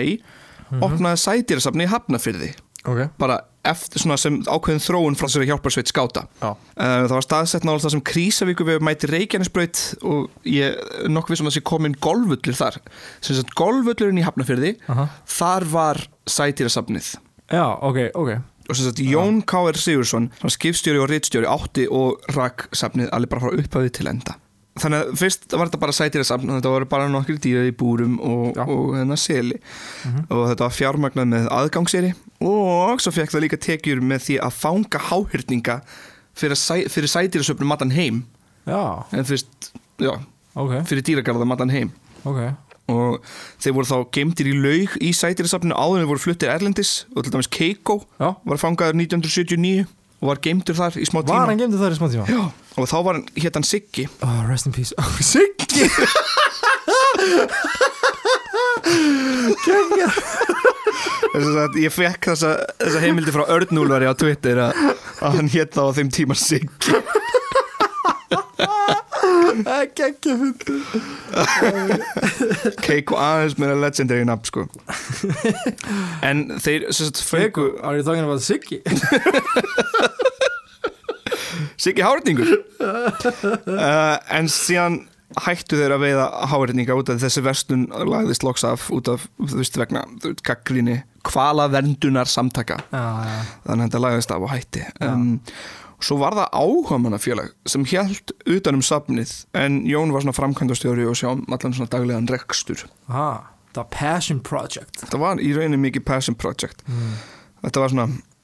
opnaði 0.82 1.22
sætýrasafni 1.28 1.86
í 1.86 1.92
Hafnafyrði 1.92 2.54
Ok. 2.86 3.02
Bara 3.22 3.40
eftir 3.66 4.04
svona 4.04 4.18
sem 4.22 4.38
ákveðin 4.46 4.84
þróun 4.84 5.18
frá 5.18 5.26
þessari 5.28 5.50
hjálparsveit 5.50 5.90
skáta. 5.90 6.26
Uh, 6.42 6.56
það 6.78 7.14
var 7.16 7.26
staðsett 7.26 7.66
náttúrulega 7.66 7.94
sem 7.96 8.04
Krísavíku 8.12 8.68
við 8.68 8.84
mæti 8.86 9.10
Reykjanesbraut 9.10 9.82
og 10.06 10.50
ég 10.50 10.76
er 10.78 11.10
nokkuð 11.12 11.36
vissum 11.36 11.50
að 11.50 11.58
sé 11.58 11.64
komin 11.66 11.98
golfullur 12.04 12.58
þar. 12.58 12.80
Sem 13.26 13.40
sagt 13.40 13.56
golfullurinn 13.58 14.22
í 14.22 14.26
Hafnafjörði 14.28 14.76
Aha. 14.94 15.08
þar 15.38 15.70
var 15.74 16.04
sætýrasafnið. 16.30 17.16
Já, 17.54 17.66
ok, 17.74 18.02
ok. 18.14 18.36
Og 18.66 18.78
sem 18.78 18.88
sagt 18.88 19.02
Jón 19.06 19.44
K.R. 19.46 19.78
Sigursson 19.78 20.32
sem 20.40 20.54
skipstjóri 20.54 21.02
og 21.02 21.10
rittstjóri 21.12 21.50
átti 21.50 21.86
og 21.90 22.22
rak 22.38 22.70
safnið 22.74 23.12
alveg 23.14 23.34
bara 23.34 23.46
frá 23.46 23.62
upphafi 23.62 23.94
til 23.94 24.10
enda 24.14 24.40
þannig 24.76 25.02
að 25.06 25.12
fyrst 25.22 25.54
var 25.56 25.70
þetta 25.70 25.80
bara 25.80 25.96
sætýrasafn 25.96 26.52
þetta 26.58 26.72
voru 26.74 26.88
bara 26.92 27.08
nokkri 27.12 27.38
dýra 27.40 27.64
í 27.70 27.72
búrum 27.76 28.18
og, 28.20 28.58
og 28.66 28.98
hennar 28.98 29.20
seli. 29.22 29.58
Mhm. 30.04 30.26
og 30.30 30.44
þetta 30.52 30.68
var 30.68 30.76
fjármagnað 30.76 31.30
með 31.32 31.48
aðgangseri 31.60 32.12
og 32.44 33.02
svo 33.04 33.14
fekk 33.16 33.32
það 33.36 33.46
líka 33.46 33.62
tekjur 33.62 34.04
með 34.04 34.26
því 34.28 34.38
að 34.44 34.58
fanga 34.60 35.02
háhyrninga 35.10 35.80
fyrir, 36.36 36.60
sæ, 36.60 36.84
fyrir 36.92 37.12
sætýrasöfnum 37.12 37.72
matan 37.72 37.94
heim. 37.96 38.24
Já, 38.68 39.06
en 39.14 39.26
fyrst, 39.28 39.72
já, 40.02 40.12
ok, 40.58 40.80
fyrir 40.90 41.06
dýragarða 41.08 41.48
matan 41.48 41.72
heim. 41.72 41.92
Ok. 42.26 42.42
Og 42.92 43.22
þeir 43.64 43.74
voru 43.74 43.88
þá 43.90 43.98
geimtir 44.14 44.50
í 44.52 44.56
laug 44.62 44.92
í 45.02 45.10
sætýrasafninu 45.16 45.74
áður 45.74 45.96
en 45.96 46.04
þeir 46.04 46.10
voru 46.12 46.22
fluttir 46.22 46.52
erlendis 46.54 46.92
og 47.16 47.24
til 47.26 47.32
dæmis 47.34 47.50
Keiko 47.50 47.96
Já. 48.20 48.36
var 48.46 48.62
fangaður 48.62 49.00
1979 49.00 49.88
og 50.22 50.30
var 50.30 50.42
geimtur 50.44 50.78
þar 50.78 50.98
í 51.02 51.08
smá 51.08 51.22
tíma. 51.24 51.40
Var 51.40 51.50
hann 51.50 51.62
gemdi 51.64 51.80
þar 51.82 51.96
í 51.96 51.98
smá 51.98 52.08
tíma? 52.12 52.28
Já, 52.30 52.44
og 52.76 52.90
þá 52.92 52.98
var 53.06 53.14
hann, 53.18 53.28
hétt 53.40 53.56
hann 53.58 53.68
Siggi. 53.68 54.08
Oh, 54.26 54.44
rest 54.50 54.66
in 54.68 54.74
peace. 54.76 54.94
Oh, 55.00 55.10
Siggi 55.22 55.76
að 61.36 61.78
ég 61.82 61.94
fekk 61.94 62.30
þessa, 62.32 62.52
þessa 62.80 63.02
heimildi 63.04 63.34
frá 63.36 63.44
Örnúlvari 63.56 64.08
á 64.08 64.14
Twitter 64.18 64.62
að, 64.68 64.72
að 65.26 65.40
hann 65.40 65.52
hétt 65.52 65.76
þá 65.76 65.82
á 65.92 65.96
þeim 65.98 66.12
tíma 66.14 66.38
Siggi. 66.40 67.02
Fundur. 70.26 70.82
Keiko 72.86 73.18
aðeins 73.20 73.58
meira 73.62 73.76
legendary 73.80 74.26
nafn 74.28 74.50
sko. 74.50 74.66
En 76.26 76.46
þeir 76.62 76.88
Are 76.92 77.96
you 77.98 78.04
talking 78.04 78.24
about 78.26 78.42
Siggi? 78.44 78.82
Siggi 81.82 82.04
Hárningur 82.06 82.52
uh, 82.82 84.18
En 84.32 84.50
síðan 84.52 85.04
hættu 85.42 85.80
þeir 85.80 85.96
að 85.96 86.04
veiða 86.06 86.26
hárninga 86.52 86.96
út 86.96 87.10
af 87.12 87.24
þessi 87.24 87.42
verslun 87.44 87.88
lagðist 87.92 88.46
loks 88.46 88.64
af 88.68 88.86
út 88.94 89.10
af, 89.12 89.26
þú 89.42 89.58
veist, 89.60 89.80
vegna 89.82 90.06
gaggrinni 90.46 91.00
kvala 91.26 91.66
verndunar 91.74 92.30
samtaka 92.30 92.78
Já, 92.92 93.02
já. 93.26 93.40
Þannig 93.66 93.82
að 93.82 93.88
þetta 93.88 94.04
lagðist 94.06 94.36
af 94.36 94.46
og 94.46 94.54
hætti. 94.54 94.86
Um, 95.04 95.34
Svo 96.06 96.18
var 96.20 96.36
það 96.36 96.52
áhugamannafélag 96.60 97.54
sem 97.72 97.86
hjælt 97.88 98.34
utan 98.52 98.78
um 98.78 98.84
safnið 98.84 99.32
en 99.58 99.80
Jón 99.90 100.12
var 100.14 100.26
svona 100.26 100.36
framkvæmdastjóri 100.36 101.08
og 101.08 101.16
sjá 101.18 101.30
um 101.32 101.46
allan 101.48 101.74
svona 101.74 101.90
daglegan 101.90 102.28
rekstur. 102.30 102.84
Aha, 103.08 103.48
The 103.74 103.86
Passion 103.90 104.42
Project. 104.44 105.00
Þetta 105.02 105.22
var 105.22 105.42
í 105.42 105.54
rauninni 105.56 105.80
mikið 105.88 106.06
passion 106.06 106.36
project. 106.38 106.84
Mm. 106.86 107.16
Þetta 107.64 107.82
var 107.82 107.94
svona 107.96 108.08
það 108.12 108.35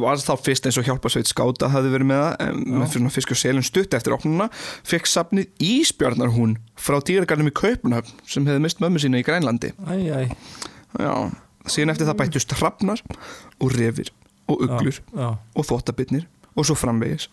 var 0.00 0.20
þá 0.22 0.32
fyrst 0.38 0.66
eins 0.68 0.78
og 0.78 0.86
hjálpasveit 0.86 1.30
skáta 1.30 1.70
hafði 1.72 1.90
verið 1.94 2.08
með 2.10 2.20
það, 2.22 2.84
fyrir 2.92 3.14
fisk 3.14 3.32
og 3.34 3.40
selum 3.40 3.66
stutt 3.66 3.96
eftir 3.98 4.14
opnuna, 4.14 4.46
fekk 4.86 5.10
safnið 5.10 5.50
Ísbjarnarhún 5.66 6.56
frá 6.78 7.00
dýragarnum 7.02 7.50
í 7.50 7.54
Kaupunhöfn 7.58 8.14
sem 8.30 8.46
hefði 8.46 8.64
mist 8.66 8.82
mömmu 8.82 9.02
sína 9.02 9.20
í 9.22 9.26
Grænlandi. 9.26 9.72
Æ, 9.90 9.96
æ. 10.06 10.20
Já, 11.00 11.14
síðan 11.66 11.94
eftir 11.94 12.08
það 12.10 12.20
bættust 12.22 12.56
hrafnar 12.60 13.02
og 13.58 13.74
refir 13.74 14.12
og 14.50 14.64
uglur 14.66 14.96
Já, 15.14 15.28
og 15.34 15.66
þvottabitnir 15.66 16.26
og 16.54 16.66
svo 16.66 16.78
framvegis. 16.78 17.28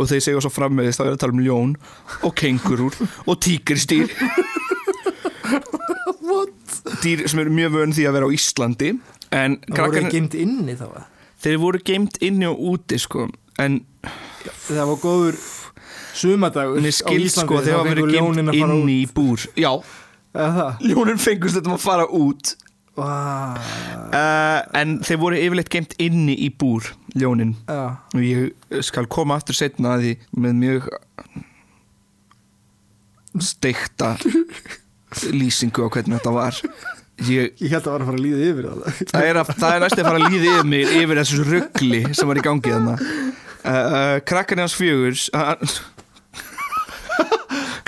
Og 0.00 0.08
þeir 0.08 0.22
segja 0.24 0.40
svo 0.44 0.52
framvegis 0.52 0.96
þá 1.00 1.06
er 1.06 1.14
að 1.16 1.20
tala 1.24 1.36
um 1.36 1.42
ljón 1.44 1.74
og 2.24 2.32
kengurúr 2.36 2.96
og 3.28 3.40
tíkristýr 3.44 4.12
dýr 7.02 7.24
sem 7.28 7.40
eru 7.42 7.52
mjög 7.54 7.74
vön 7.76 7.94
því 7.94 8.06
að 8.08 8.16
vera 8.16 8.28
á 8.28 8.34
Íslandi 8.36 8.92
en 9.32 9.56
Það 9.62 9.68
voru 9.68 9.76
krakkarnir, 9.76 10.12
geimt 10.14 10.36
inni 10.38 10.76
þá 10.78 10.86
eða? 10.88 11.04
Þeir 11.42 11.58
voru 11.62 11.80
geimt 11.84 12.18
inni 12.22 12.46
og 12.50 12.60
úti 12.74 12.98
sko 13.02 13.28
en 13.62 13.80
Það 14.66 14.86
var 14.90 14.98
góður 15.02 15.36
sumadagur 16.18 16.80
Mér 16.82 16.94
skilst 16.96 17.38
sko 17.42 17.58
að 17.60 17.68
þeir 17.68 17.76
hafa 17.78 17.92
verið 17.92 18.10
geimt 18.16 18.56
inni 18.58 18.96
í 19.02 19.06
búr. 19.14 19.44
Já, 19.58 19.70
það? 20.34 20.82
ljónin 20.90 21.20
fengust 21.22 21.58
þetta 21.60 21.76
að 21.76 21.82
fara 21.84 22.06
út. 22.10 22.54
Vá. 22.98 23.12
Uh, 24.12 24.58
En 24.76 24.98
þeir 25.00 25.20
voru 25.22 25.38
yfirleitt 25.40 25.70
geimt 25.72 25.94
inni 26.02 26.34
í 26.44 26.50
búr 26.52 26.90
Ljónin. 27.16 27.54
Já, 27.64 27.96
Og 28.12 28.20
ég 28.26 28.82
skal 28.84 29.06
koma 29.08 29.38
aftur 29.40 29.56
setna 29.56 29.94
að 29.96 30.02
því 30.04 30.12
Með 30.44 30.58
mjög 30.60 30.90
steikta 33.40 34.10
lýsingu 35.40 35.86
á 35.86 35.88
hvernig 35.88 36.18
þetta 36.20 36.34
var 36.36 36.58
ég, 37.30 37.52
Ég 37.62 37.72
held 37.74 37.86
að 37.86 37.92
var 37.92 38.04
að 38.04 38.10
fara 38.10 38.18
að 38.18 38.24
líða 38.26 38.48
yfir 38.50 38.68
það 38.68 38.82
það, 39.12 39.28
er 39.28 39.40
það 39.52 39.76
er 39.76 39.84
næstu 39.84 40.02
að 40.02 40.08
fara 40.08 40.18
að 40.20 40.26
líða 40.32 40.52
yfir 40.52 40.68
mig 40.72 40.94
yfir 41.00 41.22
þessu 41.22 41.46
ruggli 41.48 42.02
sem 42.18 42.30
var 42.30 42.40
í 42.40 42.44
gangi 42.48 42.74
þarna. 42.74 42.96
Uh, 43.62 43.70
uh, 43.70 44.16
krakkarni 44.26 44.64
hans 44.64 44.74
fjögur 44.74 45.14
uh, 45.38 45.74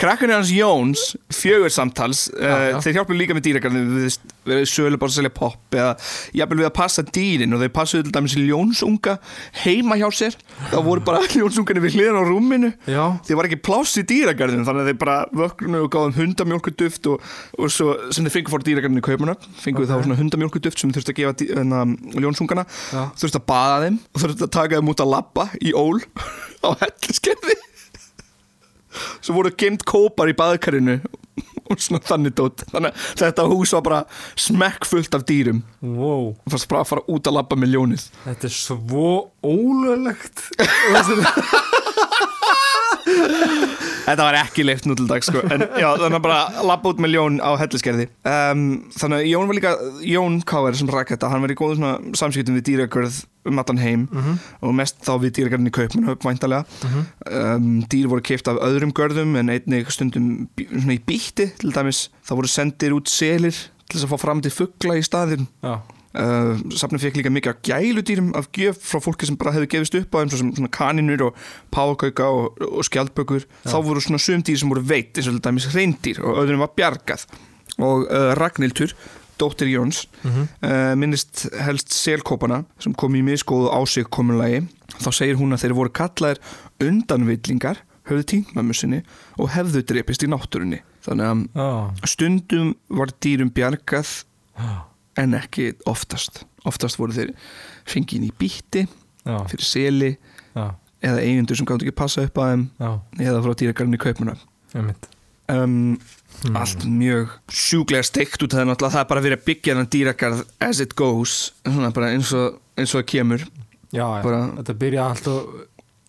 krakkarni 0.05 0.37
hans 0.37 0.53
Jóns 0.53 1.03
fjögur 1.33 1.73
samtals 1.73 2.27
Já, 2.37 2.53
já. 2.71 2.79
þeir 2.85 2.97
hjálpa 3.01 3.17
líka 3.17 3.35
með 3.37 3.47
dýragarðin 3.49 3.91
við, 3.97 4.17
við 4.51 4.63
sölu 4.69 4.99
bara 5.01 5.11
að 5.11 5.17
selja 5.19 5.33
popp 5.35 5.77
eða 5.79 5.91
jafnvel 6.37 6.61
við 6.61 6.69
að 6.69 6.75
passa 6.77 7.05
dýrin 7.09 7.57
og 7.57 7.63
þeir 7.65 7.73
passuðu 7.79 8.05
til 8.09 8.15
dæmis 8.19 8.37
ljónsunga 8.39 9.17
heima 9.65 9.97
hjá 10.01 10.07
sér 10.21 10.37
þá 10.71 10.77
voru 10.87 11.05
bara 11.09 11.23
ljónsungarnir 11.39 11.85
við 11.87 11.97
hliðan 11.99 12.21
á 12.21 12.25
rúminu 12.29 12.71
Já, 12.91 13.05
þeir 13.27 13.41
var 13.41 13.49
ekki 13.51 13.61
pláss 13.65 13.97
í 14.01 14.05
dýragarðinu 14.13 14.67
þannig 14.69 14.85
að 14.85 14.91
þeir 14.93 15.01
bara 15.05 15.17
vöknu 15.43 15.83
og 15.87 15.91
gáðum 15.97 16.17
hundamjólkuduft 16.21 17.11
og, 17.15 17.25
og 17.59 17.73
svo 17.73 17.97
sem 18.13 18.27
þeir 18.29 18.37
fengu 18.39 18.55
fór 18.55 18.67
dýragarðinu 18.69 19.03
í 19.03 19.07
kaupuna 19.09 19.37
fengu 19.65 19.85
Ok. 19.85 19.91
þá 19.91 20.19
hundamjólkuduft 20.21 20.81
sem 20.85 20.93
þurfti 20.95 21.15
að 21.15 21.21
gefa 21.23 21.37
dý- 21.41 21.51
hérna, 21.55 21.85
ljónsungana 22.21 22.67
Já. 22.93 23.05
þurfti 23.23 23.41
að 23.41 23.47
baða 23.51 23.79
þeim 23.87 23.99
og 24.13 24.25
þurfti 24.27 24.47
að 24.49 24.53
taka 24.61 24.79
þeim 24.81 24.93
út 24.95 25.03
að 25.05 25.13
labba 25.17 25.49
í 25.65 25.73
ól 25.79 26.01
á 26.67 26.69
helliskerfi 26.85 27.57
svo 29.21 29.39
voru 29.39 29.53
geimt 29.59 29.85
kópar 29.89 30.33
í 30.33 30.37
baðkarinu 30.39 31.01
og 31.71 31.81
svona 31.81 32.03
þannig 32.05 32.35
dót. 32.39 32.65
Þannig 32.71 32.93
að 32.93 33.23
þetta 33.23 33.47
hús 33.51 33.73
var 33.75 33.85
bara 33.87 34.01
smekkfullt 34.47 35.17
af 35.17 35.25
dýrum. 35.29 35.63
Wow. 35.81 36.35
Og 36.37 36.55
fannst 36.55 36.69
bara 36.71 36.85
að 36.85 36.91
fara 36.93 37.07
út 37.15 37.31
að 37.31 37.39
labba 37.39 37.59
með 37.59 37.75
ljónið. 37.75 38.07
Þetta 38.27 38.51
er 38.51 38.57
svo 38.59 39.09
ólöglegt 39.45 40.39
Þetta 44.05 44.25
var 44.27 44.37
ekki 44.37 44.65
leift 44.67 44.85
nú 44.89 44.95
til 44.99 45.07
dag 45.09 45.25
sko. 45.25 45.41
en 45.49 45.63
já, 45.81 45.87
þannig 45.97 46.19
að 46.19 46.25
bara 46.27 46.65
lappa 46.69 46.91
út 46.93 46.99
með 47.01 47.15
Jón 47.17 47.39
á 47.41 47.51
helliskerði 47.57 48.05
um, 48.29 48.65
þannig 48.93 49.23
að 49.23 49.29
Jón 49.31 49.49
var 49.49 49.59
líka 49.59 49.73
Jón 50.05 50.37
K.R. 50.45 50.77
sem 50.77 50.91
rak 50.93 51.13
þetta, 51.15 51.31
hann 51.33 51.45
var 51.45 51.55
í 51.55 51.57
góðum 51.57 51.79
svona 51.81 52.19
samskiptum 52.21 52.59
við 52.59 52.67
dýragörð 52.69 53.23
um 53.49 53.61
allan 53.61 53.81
heim 53.81 54.05
og 54.65 54.77
mest 54.77 55.01
þá 55.05 55.13
við 55.25 55.35
dýragörðin 55.39 55.71
í 55.71 55.75
kaupmann 55.77 56.21
væntalega 56.25 56.65
um, 56.85 57.71
dýr 57.93 58.09
voru 58.13 58.25
keift 58.25 58.49
af 58.53 58.61
öðrum 58.65 58.93
görðum 58.97 59.35
en 59.41 59.53
einnig 59.53 59.89
stundum 59.93 60.31
svona 60.61 60.97
í 60.97 61.03
býtti 61.05 61.51
til 61.61 61.73
dæmis, 61.77 62.07
það 62.25 62.41
voru 62.43 62.53
sendir 62.53 62.97
út 62.97 63.13
selir 63.13 63.57
til 63.85 63.99
þess 63.99 64.07
að 64.07 64.15
fá 64.15 64.23
fram 64.25 64.41
til 64.45 64.53
fugla 64.53 64.97
í 65.01 65.05
staðin 65.05 65.49
Já, 65.65 65.77
Uh, 66.15 66.61
safnum 66.79 67.01
fekk 67.03 67.17
líka 67.19 67.31
mikið 67.35 67.51
af 67.51 67.63
gæludýrum 67.67 68.29
af 68.39 68.47
gjöf 68.55 68.77
frá 68.87 69.01
fólki 69.03 69.27
sem 69.27 69.35
bara 69.41 69.51
hefði 69.57 69.67
gefist 69.73 69.97
upp 69.99 70.15
á 70.15 70.23
þeim 70.23 70.53
svona 70.55 70.71
kaninur 70.71 71.25
og 71.27 71.41
páakauka 71.75 72.29
og, 72.31 72.61
og 72.63 72.85
skjaldbökur. 72.87 73.49
Þá 73.67 73.77
voru 73.83 74.01
svona 74.05 74.21
sum 74.23 74.45
dýr 74.47 74.61
sem 74.63 74.71
voru 74.71 74.85
veitt 74.87 75.19
eins 75.19 75.27
og 75.27 75.35
til 75.35 75.43
dæmis 75.49 75.67
reyndýr 75.75 76.21
og 76.23 76.39
öðrum 76.45 76.63
var 76.63 76.71
bjargað. 76.79 77.27
Og 77.83 78.07
uh, 78.07 78.31
Ragnhildur 78.39 78.95
dóttir 79.43 79.67
Jóns 79.73 80.05
Mhm. 80.23 80.45
uh, 80.63 80.95
minnist 80.95 81.49
helst 81.59 81.91
selkópana 81.91 82.63
sem 82.79 82.95
kom 82.95 83.17
í 83.19 83.23
miskóðu 83.27 83.73
á 83.75 83.83
sig 83.91 84.07
komunlagi 84.07 84.69
þá 85.03 85.11
segir 85.11 85.35
hún 85.41 85.51
að 85.57 85.65
þeir 85.67 85.75
voru 85.75 85.91
kallaðir 85.91 86.39
undanvillingar 86.95 87.83
höfðu 88.09 88.25
týnt 88.31 88.55
mömmu 88.55 88.75
sinni 88.77 89.03
og 89.41 89.51
hefðu 89.55 89.83
drepist 89.89 90.23
í 90.23 90.29
náttúrunni. 90.31 90.79
Þannig 91.05 91.27
að 91.27 91.45
já, 91.59 92.09
stundum 92.15 92.75
var 92.89 93.11
dýrum 93.25 93.51
bjargað 93.57 94.11
já, 94.55 94.69
en 95.21 95.35
ekki 95.39 95.73
oftast. 95.91 96.45
Oftast 96.65 96.99
voru 96.99 97.13
þeir 97.13 97.33
fengið 97.87 98.29
í 98.29 98.33
býtti 98.41 98.87
já, 98.87 99.37
fyrir 99.51 99.65
seli 99.69 100.11
já, 100.57 100.67
eða 101.05 101.21
eigendur 101.23 101.57
sem 101.61 101.67
gátt 101.69 101.83
ekki 101.85 101.97
passa 101.97 102.25
upp 102.25 102.39
á 102.41 102.45
þeim 102.53 102.67
já, 102.81 102.91
eða 103.29 103.43
frá 103.45 103.55
dýragarinn 103.61 103.99
í 103.99 104.03
kaupuna 104.05 104.37
um, 105.55 105.99
Hmm. 106.45 106.57
allt 106.59 106.83
mjög 106.85 107.31
sjúklega 107.49 108.03
steikt 108.05 108.43
út 108.43 108.53
af 108.59 108.67
það 108.67 108.91
það 108.91 108.97
er 109.01 109.05
bara 109.09 109.21
verið 109.23 109.39
að 109.39 109.45
byggja 109.47 109.75
hann 109.79 109.87
dýragarð 109.87 110.41
as 110.67 110.81
it 110.83 110.97
goes 110.99 111.53
eins 111.65 112.33
og, 112.35 112.57
eins 112.77 112.91
og 112.95 113.05
það 113.05 113.07
kemur. 113.13 113.45
Bara- 113.95 114.51
þetta 114.59 114.75
byrja 114.81 115.05
alltaf 115.13 115.45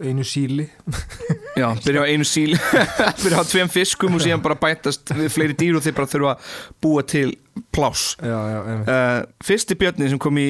einu 0.04 0.26
síli. 0.28 0.66
Já, 1.60 1.70
byrja 1.86 2.04
á 2.04 2.06
einu 2.12 2.26
síl 2.28 2.56
byrja 3.24 3.40
á 3.40 3.44
tveim 3.48 3.70
fiskum 3.72 4.18
og 4.18 4.24
síðan 4.26 4.44
bara 4.44 4.58
bætast 4.60 5.14
við 5.16 5.30
fleiri 5.32 5.56
dýr 5.56 5.78
og 5.80 5.86
þeir 5.86 5.96
bara 5.96 6.12
þurfa 6.12 6.34
að 6.36 6.50
búa 6.84 7.06
til 7.08 7.30
pláss. 7.76 8.16
Já, 8.20 8.36
já, 8.52 8.60
uh, 8.84 9.22
fyrsti 9.48 9.78
björnin 9.80 10.12
sem 10.12 10.20
kom 10.20 10.36
í 10.42 10.50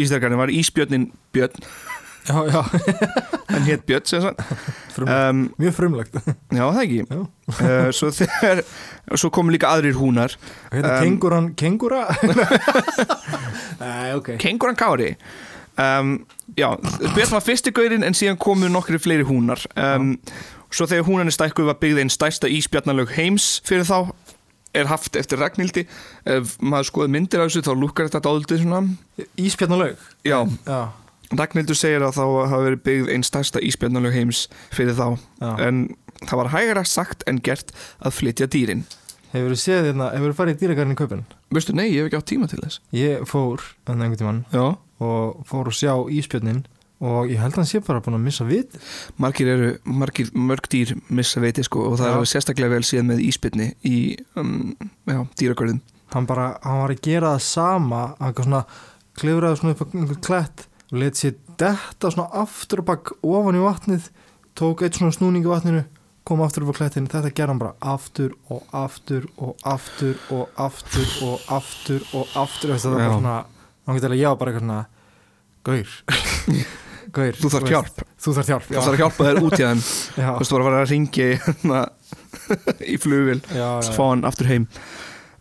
Ísdýragarðin 0.00 0.40
var 0.42 0.50
Ísbjörnin 0.54 1.06
Björn. 1.34 1.70
Já, 2.30 2.60
en 3.54 3.62
hétt 3.68 3.86
Björn 3.88 4.04
frumlegt. 4.90 5.30
Um, 5.30 5.44
Mjög 5.62 5.76
frumlegt. 5.78 6.18
Já, 6.50 6.64
það 6.66 6.82
ekki? 6.82 6.98
Uh, 7.06 7.88
Svo 7.96 8.10
þegar 8.12 8.60
Svo 9.18 9.30
kom 9.34 9.48
líka 9.54 9.70
aðrir 9.72 9.96
húnar. 9.98 10.34
Hérna, 10.74 10.98
Um, 10.98 11.06
kenguran, 11.06 11.46
kengura 11.58 12.02
Nei, 13.80 14.12
ok. 14.18 14.34
Kenguran 14.42 14.76
Kári 14.78 15.14
um, 15.80 16.14
Já, 16.58 16.68
Björn 17.14 17.34
var 17.36 17.44
fyrsti 17.44 17.72
gaurinn 17.74 18.04
En 18.06 18.16
síðan 18.16 18.38
komu 18.40 18.68
nokkri 18.68 18.98
fleiri 19.00 19.26
húnar. 19.28 19.62
Um, 19.78 20.16
Svo 20.70 20.86
þegar 20.86 21.06
húnan 21.08 21.30
er 21.30 21.34
stækkuð 21.34 21.66
var 21.66 21.78
byggð 21.82 21.98
einn 22.04 22.12
stærsta 22.14 22.46
ísbjarnalög 22.50 23.10
heims 23.16 23.56
fyrir 23.66 23.82
þá 23.88 24.12
er 24.78 24.86
haft 24.86 25.16
eftir 25.18 25.40
Ragnhildi. 25.42 25.82
Ef 26.30 26.52
maður 26.62 26.86
skoði 26.92 27.10
myndir 27.16 27.42
af 27.42 27.48
þessu 27.50 27.64
þá 27.66 27.72
lúkar 27.74 28.06
þetta 28.06 28.20
dálítið 28.28 28.60
svona. 28.62 28.82
Íspjarnalaug 29.34 30.04
Já, 30.22 30.38
Já, 30.68 30.78
Ragnhildur 31.34 31.78
segir 31.78 32.04
að 32.06 32.20
þá 32.20 32.22
hafa 32.22 32.60
verið 32.68 32.84
byggð 32.86 33.10
einn 33.16 33.26
stærsta 33.26 33.62
ísbjarnalög 33.66 34.14
heims 34.14 34.44
fyrir 34.70 34.94
þá. 34.98 35.18
Já. 35.42 35.50
En 35.66 35.82
það 36.22 36.40
var 36.44 36.52
hægara 36.54 36.84
sagt 36.86 37.26
en 37.30 37.42
gert 37.42 37.74
að 37.98 38.14
flytja 38.20 38.46
dýrin. 38.50 38.84
Hefur 39.34 39.54
þú 39.54 39.58
séð 39.62 39.90
hérna, 39.90 40.12
hefur 40.14 40.32
þú 40.32 40.38
farið 40.38 40.54
í 40.54 40.60
dýragarinn 40.62 40.94
í 40.94 40.98
kaupin? 40.98 41.26
Veistu, 41.54 41.74
nei, 41.74 41.88
ég 41.90 42.04
hef 42.04 42.10
ekki 42.10 42.18
átt 42.18 42.30
tíma 42.30 42.48
til 42.50 42.62
þess. 42.62 42.80
Ég 42.94 43.26
fór, 43.30 43.62
þannig 43.90 44.06
einhvern 44.06 44.22
tímann. 44.22 44.40
Já 44.54 44.78
og 45.00 45.40
fór 45.48 45.70
að 45.70 45.78
sjá 45.80 45.94
íspjörnin 46.20 46.62
og 47.00 47.30
ég 47.32 47.40
held 47.40 47.54
að 47.54 47.62
hann 47.62 47.68
sé 47.70 47.80
bara 47.84 48.02
búin 48.04 48.18
að 48.18 48.26
missa 48.26 48.44
vit 48.44 48.74
margir 49.20 49.48
eru, 49.48 49.70
margir, 49.84 50.28
mörg 50.36 50.68
dýr 50.72 50.94
missa 51.08 51.40
veiti 51.40 51.64
sko 51.64 51.86
og 51.88 52.00
það 52.00 52.10
Já. 52.12 52.16
er 52.20 52.30
sérstaklega 52.34 52.74
vel 52.74 52.84
síðan 52.84 53.08
með 53.08 53.22
íspilni 53.24 53.68
í 53.88 53.96
um, 54.36 54.74
já, 55.08 55.22
dýragörðin 55.40 55.80
hann 56.12 56.26
bara, 56.28 56.50
hann 56.64 56.82
var 56.82 56.92
að 56.92 57.04
gera 57.06 57.36
það 57.36 57.46
sama 57.46 58.02
hann 58.18 58.34
svona 58.36 58.64
klifraði 59.20 59.60
svona 59.60 59.76
upp 59.76 59.86
einhvern 59.86 60.26
klætt 60.26 60.66
og 60.90 60.98
let 61.00 61.20
sér 61.20 61.38
detta 61.60 62.10
svona 62.12 62.28
aftur 62.42 62.82
og 62.82 62.90
bakk 62.90 63.14
ofan 63.22 63.56
í 63.56 63.64
vatnið 63.64 64.10
tók 64.58 64.84
eitt 64.84 64.98
svona 64.98 65.14
snúning 65.14 65.46
í 65.46 65.50
vatninu 65.50 65.86
kom 66.28 66.42
aftur 66.44 66.66
upp 66.66 66.76
á 66.76 66.78
klættin, 66.82 67.08
þetta 67.08 67.32
gerði 67.32 67.54
hann 67.54 67.62
bara 67.62 67.94
aftur 67.94 68.34
og 68.52 68.66
aftur 68.76 69.24
og 69.40 69.56
aftur 69.64 70.18
og 70.28 70.60
aftur 70.60 71.08
og 71.24 71.48
aftur 71.48 72.04
og 72.12 72.36
aftur 72.36 72.74
og 72.74 72.82
það 72.82 72.92
var 72.92 73.00
Já. 73.00 73.06
bara 73.08 73.16
svona 73.16 73.38
hann 73.90 73.98
getur 74.00 74.16
ég 74.16 74.30
var 74.30 74.38
bara 74.40 74.52
eitthvað 74.52 74.66
svona 74.66 74.80
gaur. 75.66 75.96
Gaur, 77.10 77.34
Þú 77.34 77.48
veist, 77.50 77.64
hjálp. 77.72 78.02
þú 78.22 78.32
þarf 78.36 78.50
hjálp, 78.52 78.66
það 78.68 78.84
þarf 78.84 78.92
að 78.92 79.00
hjálpa 79.00 79.24
þér 79.26 79.38
út 79.42 79.54
í 79.56 79.62
þeim. 79.64 79.80
Þú 80.14 80.34
veist, 80.36 80.50
þú 80.50 80.54
var 80.54 80.60
að 80.60 80.66
fara 80.68 80.82
að 80.84 80.92
ringi 80.92 81.24
í 81.26 81.38
já, 83.50 83.56
já, 83.56 83.70
svo 83.82 83.96
fá 83.96 84.04
hann 84.04 84.22
aftur 84.28 84.50
heim. 84.50 84.66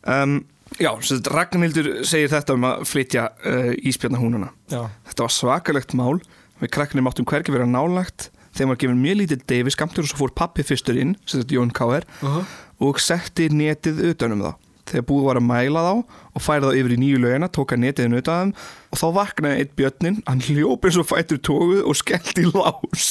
Um, 0.10 0.34
já, 0.79 0.89
Ragnhildur 1.36 1.91
segir 2.10 2.32
þetta 2.34 2.56
um 2.58 2.65
að 2.72 2.88
flytja 2.89 3.27
uh, 3.46 3.70
íspjarnahúnana 3.91 4.50
já, 4.72 4.82
þetta 5.12 5.27
var 5.27 5.36
svakalegt 5.36 5.94
mál. 6.00 6.18
Við 6.60 6.74
krakkinni 6.74 7.06
máttum 7.06 7.27
hvergi 7.29 7.53
vera 7.53 7.70
nálagt 7.70 8.32
þeim 8.58 8.74
var 8.74 8.79
gefin 8.82 9.03
mjög 9.03 9.22
lítið 9.22 9.46
deyfi 9.51 9.75
skamtur 9.75 10.08
og 10.08 10.10
svo 10.12 10.24
fór 10.24 10.34
pappi 10.41 10.65
fyrstur 10.65 10.98
inn, 11.00 11.13
Jón 11.53 11.70
K.R. 11.75 12.08
uh 12.25 12.41
og 12.79 12.96
setti 13.03 13.50
netið 13.51 13.98
utan 14.13 14.32
um 14.38 14.41
það 14.46 14.53
þegar 14.89 15.05
búið 15.10 15.27
var 15.29 15.39
að 15.39 15.48
mæla 15.50 15.86
þá 15.86 15.93
og 15.96 16.43
færa 16.43 16.69
þá 16.69 16.79
yfir 16.81 16.96
í 16.96 17.00
nýju 17.03 17.22
lögina, 17.24 17.50
tók 17.50 17.75
að 17.75 17.84
netið 17.86 18.17
utan 18.19 18.50
um 18.50 18.53
og 18.89 19.01
þá 19.01 19.08
vaknaði 19.19 19.63
eitt 19.63 19.75
björnin 19.77 20.19
hann 20.25 20.43
hljóp 20.48 20.86
eins 20.89 21.00
og 21.00 21.10
fættur 21.10 21.41
tóguð 21.46 21.86
og 21.86 21.98
skellt 22.00 22.41
í 22.41 22.48
lás. 22.50 23.08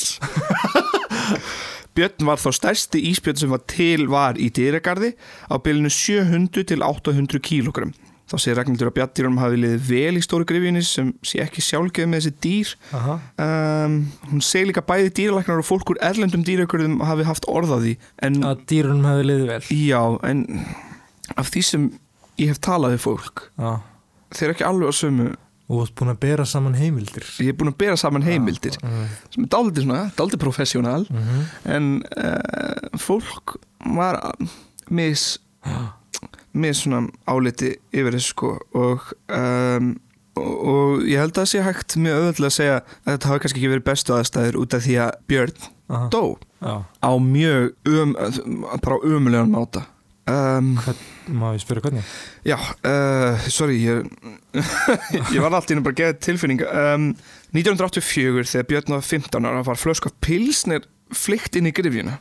Björn 1.98 2.28
var 2.28 2.38
þá 2.38 2.52
stærsti 2.54 3.00
ísbjörn 3.10 3.40
sem 3.40 3.50
var 3.50 3.64
til 3.70 4.04
var 4.10 4.38
í 4.38 4.52
dýragarði 4.54 5.14
á 5.50 5.54
bylunu 5.58 5.90
700 5.90 6.68
til 6.70 6.84
800 6.86 7.42
kílógram 7.42 7.94
þá 8.28 8.36
segir 8.36 8.58
Ragnhildur 8.58 8.90
að 8.90 8.96
bjarndýrum 8.98 9.38
hafi 9.40 9.60
liðið 9.62 9.86
vel 9.88 10.20
í 10.20 10.22
stóru 10.24 10.46
grifjunni 10.48 10.82
sem 10.84 11.12
sé 11.24 11.40
ekki 11.44 11.64
sjálfgeð 11.64 12.10
með 12.10 12.20
þessi 12.20 12.32
dýr. 12.44 12.72
Um, 13.40 13.96
hún 14.28 14.44
segir 14.44 14.68
líka 14.70 14.84
bæði 14.84 15.14
dýralæknar 15.16 15.62
og 15.62 15.68
fólk 15.68 15.94
úr 15.94 16.02
erlendum 16.04 16.44
dýragarðum 16.46 17.00
hafi 17.08 17.26
haft 17.28 17.48
orð 17.48 17.72
á 17.72 17.78
því 17.80 17.94
en 18.28 18.38
að 18.50 18.66
dýrunum 18.68 19.08
hefði 19.08 19.28
liðið 19.30 19.52
vel. 19.54 19.62
Já, 19.80 20.02
en 20.28 20.44
af 21.36 21.50
því 21.52 21.64
sem 21.66 21.90
ég 22.38 22.52
hef 22.52 22.62
talað 22.64 22.96
við 22.96 23.04
fólk 23.04 23.44
já, 23.58 23.70
þeir 24.32 24.48
eru 24.48 24.56
ekki 24.56 24.68
alveg 24.68 24.92
á 24.92 24.94
sömu 25.00 25.28
og 25.68 25.74
þú 25.74 25.82
ert 25.84 25.96
búin 26.00 26.12
að 26.14 26.20
bera 26.22 26.44
saman 26.48 26.76
heimildir. 26.78 27.26
Ég 27.44 27.50
er 27.52 27.56
búin 27.60 27.68
að 27.68 27.80
bera 27.82 27.96
saman 28.00 28.24
heimildir 28.24 28.78
mm 28.80 29.16
sem 29.34 29.44
er 29.44 29.50
dálítið 29.52 29.84
svona, 29.84 30.10
dálítið 30.16 30.40
professional 30.40 31.04
-hmm. 31.04 31.42
en 31.64 32.02
uh, 32.16 32.98
fólk 32.98 33.56
var 33.84 34.20
mis 34.90 35.38
mis 36.52 36.82
svona 36.82 37.08
áliti 37.26 37.76
yfir 37.92 38.16
þessu 38.16 38.34
sko 38.34 38.52
og 38.74 39.12
um, 39.28 39.96
og, 40.38 41.02
ég 41.02 41.18
held 41.18 41.34
að 41.34 41.40
það 41.42 41.50
sé 41.50 41.62
hægt 41.66 41.96
mjög 41.96 42.18
auðvitað 42.18 42.46
að 42.46 42.56
segja 42.56 42.76
að 42.78 43.12
þetta 43.12 43.28
hafi 43.28 43.42
kannski 43.42 43.60
ekki 43.60 43.72
verið 43.72 43.84
bestu 43.84 44.14
aðstæður 44.14 44.58
út 44.62 44.74
af 44.74 44.84
því 44.84 44.98
að 45.04 45.12
Björn 45.26 45.56
Aha. 45.88 46.08
dó 46.12 46.22
Já, 46.62 46.74
á 47.02 47.10
mjög 47.18 47.74
um, 47.86 48.14
bara 48.82 49.00
umulegan 49.02 49.50
máta 49.50 49.86
um, 50.28 50.70
má 51.40 51.50
ég 51.56 51.64
spyrja 51.64 51.84
hvernig? 51.84 52.06
Já, 52.46 52.56
uh, 52.58 53.48
sorry 53.52 53.80
ég, 53.82 54.06
ég 55.34 55.40
var 55.42 55.52
alltaf 55.52 55.82
bara 55.82 55.94
að 55.94 56.00
geða 56.02 56.18
tilfinning 56.24 56.64
um, 56.68 57.10
1984 57.56 58.48
þegar 58.52 58.70
Björn 58.72 58.96
var 58.98 59.04
15 59.04 59.48
ára 59.48 59.66
var 59.66 59.80
flösk 59.80 60.08
af 60.08 60.16
pilsnir 60.24 60.88
flykt 61.16 61.56
inn 61.56 61.70
í 61.70 61.74
grifjuna 61.74 62.18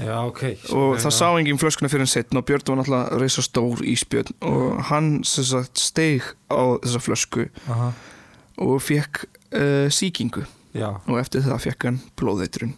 Já, 0.00 0.22
ok. 0.24 0.40
Og 0.72 0.94
það 1.02 1.12
sá 1.12 1.26
enginn 1.36 1.58
flöskuna 1.60 1.90
fyrir 1.92 2.06
en 2.06 2.10
setn 2.10 2.38
og 2.40 2.46
Björn 2.48 2.64
var 2.70 2.78
náttúrulega 2.80 3.18
reysa 3.20 3.44
stór 3.44 3.82
ísbjörn 3.84 4.32
og 4.48 4.80
hann 4.88 5.10
sem 5.28 5.44
sagt 5.44 5.82
steig 5.82 6.24
á 6.48 6.80
þessa 6.80 7.02
flösku 7.04 7.44
Aha. 7.68 7.90
og 8.64 8.80
fekk 8.80 9.26
uh, 9.52 9.92
sýkingu. 9.92 10.46
Já. 10.72 10.88
Og 11.04 11.20
eftir 11.20 11.44
það 11.44 11.64
fekk 11.66 11.88
hann 11.90 12.00
blóðeitrun. 12.16 12.72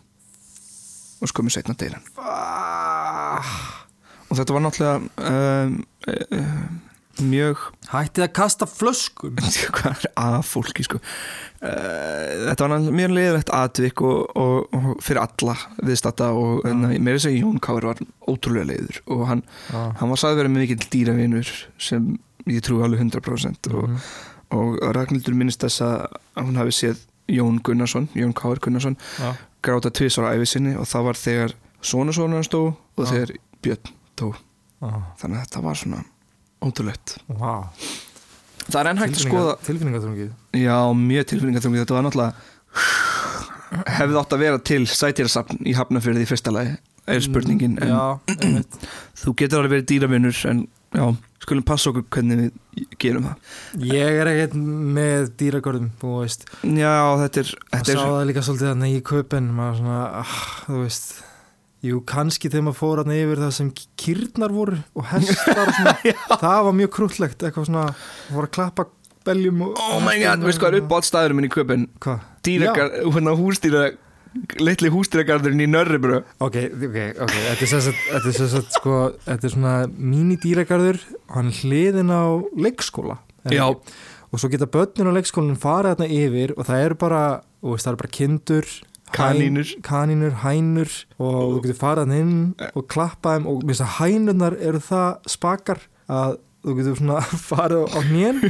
Og 1.22 1.30
skömmu 1.30 1.54
setna 1.54 1.78
deyr 1.78 2.00
hann 2.00 2.06
og 4.34 4.40
þetta 4.40 4.56
var 4.56 4.64
náttúrulega 4.64 4.96
um, 5.30 5.76
um, 6.34 6.80
mjög 7.30 7.60
Hættið 7.92 8.24
að 8.24 8.32
kasta 8.34 8.66
flöskum 8.66 9.36
hvað 9.76 9.92
er 9.92 10.08
að 10.18 10.40
fólki 10.48 10.82
sko 10.86 10.98
uh, 10.98 12.48
þetta 12.48 12.66
var 12.66 12.72
náttúrulega 12.72 12.96
mjög 12.98 13.14
leiðilegt 13.14 13.52
atvik 13.54 14.02
og, 14.02 14.34
og, 14.34 14.74
og 14.74 14.90
fyrir 15.04 15.22
alla 15.22 15.54
viðstata 15.86 16.32
og 16.34 16.66
uh. 16.66 16.74
mér 16.74 17.14
er 17.14 17.20
að 17.20 17.24
segja 17.28 17.44
Jón 17.44 17.62
Káur 17.62 17.86
var 17.92 18.02
ótrúlega 18.26 18.66
leiður 18.72 19.00
og 19.14 19.24
hann, 19.30 19.44
Já 19.70 19.80
hann 20.00 20.10
var 20.14 20.22
sagði 20.24 20.42
verið 20.42 20.56
mikill 20.58 20.86
dýravinur 20.96 21.54
sem 21.78 22.12
ég 22.50 22.64
trúi 22.66 22.82
alveg 22.84 23.00
100% 23.06 23.70
og, 23.72 23.88
Mhm. 23.88 23.98
og 24.58 24.78
Ragnhildur 24.94 25.34
minnist 25.38 25.62
þess 25.64 25.80
að 25.86 26.18
hún 26.42 26.58
hafi 26.60 26.74
séð 26.76 27.04
Jón 27.30 27.62
Gunnarsson, 27.64 28.10
Jón 28.12 28.34
Káur 28.36 28.58
Gunnarsson 28.60 28.98
Já. 29.16 29.30
gráta 29.64 29.90
tvisar 29.94 30.26
á 30.28 30.34
æfi 30.36 30.50
sinni 30.50 30.74
og 30.76 30.84
það 30.90 31.06
var 31.06 31.16
þegar 31.22 31.54
hann 31.80 32.44
stó 32.44 32.60
og 32.74 33.06
þegar 33.08 33.32
Björn 33.64 33.94
dó 34.20 34.30
Já. 34.32 34.90
þannig 35.20 35.38
að 35.38 35.44
þetta 35.44 35.62
var 35.64 35.80
svona 35.80 36.02
ótrúlegt. 36.64 37.16
Vá. 37.28 37.54
Það 38.64 38.80
er 38.80 38.90
enn 38.90 39.02
hægt 39.02 39.18
að 39.18 39.26
skoða 39.26 39.54
Tilfinningaþrungið. 39.66 40.32
Já, 40.56 40.76
mjög 40.96 41.26
tilfinningaþrungið. 41.32 41.84
Þetta 41.84 41.96
var 41.98 42.06
náttúrulega 42.06 42.52
hefði 43.98 44.18
átt 44.20 44.34
að 44.34 44.42
vera 44.44 44.60
til 44.70 44.82
sætýrasafn 44.88 45.64
í 45.66 45.74
Hafnafjörði 45.76 46.24
í 46.24 46.28
fyrsta 46.28 46.52
lagi 46.54 46.76
er 47.10 47.20
spurningin 47.24 47.76
en 47.82 47.90
Já, 47.90 48.02
þú 49.20 49.34
getur 49.40 49.60
alveg 49.60 49.74
verið 49.74 49.88
dýravinnur 49.90 50.38
en 50.50 50.62
já, 50.94 51.04
skulum 51.44 51.66
passa 51.66 51.90
okkur 51.90 52.06
hvernig 52.14 52.40
við 52.46 52.86
gerum 53.02 53.28
það. 53.28 53.52
Ég 53.90 54.20
er 54.22 54.30
ekkert 54.30 54.56
með 54.96 55.28
dýragörðum, 55.40 55.90
þú 56.00 56.14
veist. 56.22 56.46
Já, 56.62 56.94
þetta 57.24 57.42
er, 57.42 57.52
þetta 57.74 57.90
sá 57.90 57.94
er 57.98 58.02
það 58.04 58.26
líka 58.30 58.44
svolítið 58.46 58.70
þannig 58.70 58.96
í 58.96 59.04
köpinn 59.10 59.50
maður 59.58 59.80
svona, 59.82 60.00
ah, 60.22 60.36
þú 60.64 60.82
veist 60.84 61.10
Jú, 61.84 61.98
kannski 62.08 62.48
þegar 62.48 62.64
maður 62.70 62.78
fór 62.80 63.00
hann 63.02 63.12
yfir 63.12 63.40
það 63.42 63.50
sem 63.58 63.70
kýrnar 64.00 64.54
voru 64.56 64.78
og 64.96 65.08
hestar 65.10 65.58
og 65.66 65.72
svona, 65.76 66.14
það 66.44 66.60
var 66.68 66.76
mjög 66.78 66.92
krúllegt 66.94 67.44
eitthvað 67.44 67.66
svona, 67.68 67.82
voru 68.30 68.48
að 68.48 68.54
klappa 68.56 68.86
beljum 69.24 69.60
og 69.66 69.82
Oh 69.84 69.98
my 70.04 70.16
god, 70.22 70.46
veist 70.46 70.62
hvað 70.62 70.78
er 70.78 70.84
uppáhaldstæðurum 70.84 71.40
minn 71.40 71.48
í 71.48 71.52
köpun 71.52 71.84
Hvað? 72.04 72.24
Dýragar, 72.44 72.96
hérna 73.04 73.36
hústýra 73.36 73.84
litli 74.58 74.90
hústýragarðurinn 74.90 75.62
í 75.64 75.68
Nörribrö 75.70 76.22
Ok, 76.42 76.56
ok, 76.72 76.96
ok, 77.26 77.34
þetta 77.60 77.68
er 77.68 78.50
sagt, 78.54 78.72
sko, 78.78 78.96
þetta 79.26 79.48
er 79.48 79.54
svona 79.54 79.74
mini-dýragarður 79.92 80.98
og 81.28 81.36
hann 81.38 81.52
hliðin 81.54 82.10
á 82.10 82.24
leikskóla. 82.64 83.20
Já, 83.52 83.68
og 83.68 84.40
svo 84.40 84.50
geta 84.52 84.68
börnin 84.70 85.12
á 85.12 85.16
leikskólanum 85.16 85.60
farið 85.60 85.94
þarna 85.94 86.10
yfir 86.18 86.56
og 86.56 86.66
það 86.68 86.84
eru 86.88 86.98
bara, 87.04 87.22
þú 87.60 87.76
veist, 87.76 87.86
það 87.86 87.92
eru 87.92 88.02
bara 88.02 88.14
kindur 88.18 88.72
Kanínur. 89.14 89.74
kanínur, 89.86 90.38
hænur 90.44 90.94
og 91.18 91.36
þú 91.40 91.60
getur 91.64 91.80
þarna 91.82 92.18
inn 92.22 92.38
og 92.74 92.86
klappa 92.90 93.36
þeim 93.36 93.46
og 93.50 93.62
mér 93.62 93.74
finnst 93.74 93.86
að 93.86 93.94
hænurnar 93.98 94.58
eru 94.58 94.80
það 94.82 95.30
spakar 95.34 95.84
að 96.10 96.38
þú 96.64 96.78
getur 96.78 96.98
svona 97.00 97.20
farið 97.48 97.84
á 97.94 98.00
hnén 98.08 98.42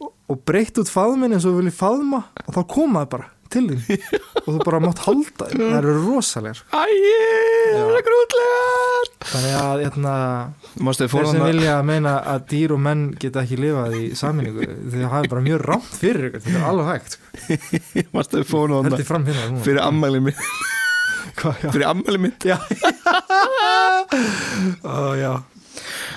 og, 0.00 0.12
og 0.30 0.40
breytt 0.48 0.80
út 0.80 0.92
faðminn 0.92 1.36
eins 1.36 1.44
og 1.44 1.54
þú 1.54 1.62
viljið 1.62 1.78
faðma 1.80 2.24
og 2.46 2.56
þá 2.56 2.62
koma 2.76 3.04
það 3.04 3.12
bara 3.16 3.30
til 3.52 3.66
þín. 3.70 4.04
Og 4.44 4.50
þú 4.54 4.58
bara 4.64 4.80
mátt 4.82 5.02
halda 5.04 5.50
þeim, 5.50 5.62
það 5.66 5.78
eru 5.80 5.94
rosalegar 6.06 6.62
æjé, 6.72 7.20
það 7.76 7.96
er 7.98 8.06
grútlegar 8.08 9.10
þannig 9.30 9.54
að 9.60 9.82
hérna, 9.84 10.14
þeir 10.96 11.28
sem 11.28 11.44
vilja 11.44 11.76
meina 11.86 12.14
að 12.32 12.44
dýr 12.50 12.74
og 12.74 12.82
menn 12.86 13.06
geta 13.20 13.44
ekki 13.44 13.58
lifað 13.60 13.96
í 13.98 14.02
saminningu 14.18 14.66
þið 14.94 15.06
hafi 15.12 15.30
bara 15.32 15.44
mjög 15.44 15.64
rámt 15.66 15.94
fyrir 16.00 16.30
ykkur. 16.30 16.44
Þetta 16.46 16.60
er 16.60 16.68
alveg 16.70 16.90
hægt, 16.90 17.16
sko. 17.16 17.24
Mástu 18.16 18.44
fram 18.48 19.26
hérna 19.28 19.48
núna. 19.52 19.64
fyrir 19.66 19.82
ammæli 19.84 20.22
mitt. 20.30 20.44
Fyrir 21.40 21.86
ammæli 21.86 22.18
mitt. 22.20 22.44
Ó, 24.84 25.14
já. 25.16 25.32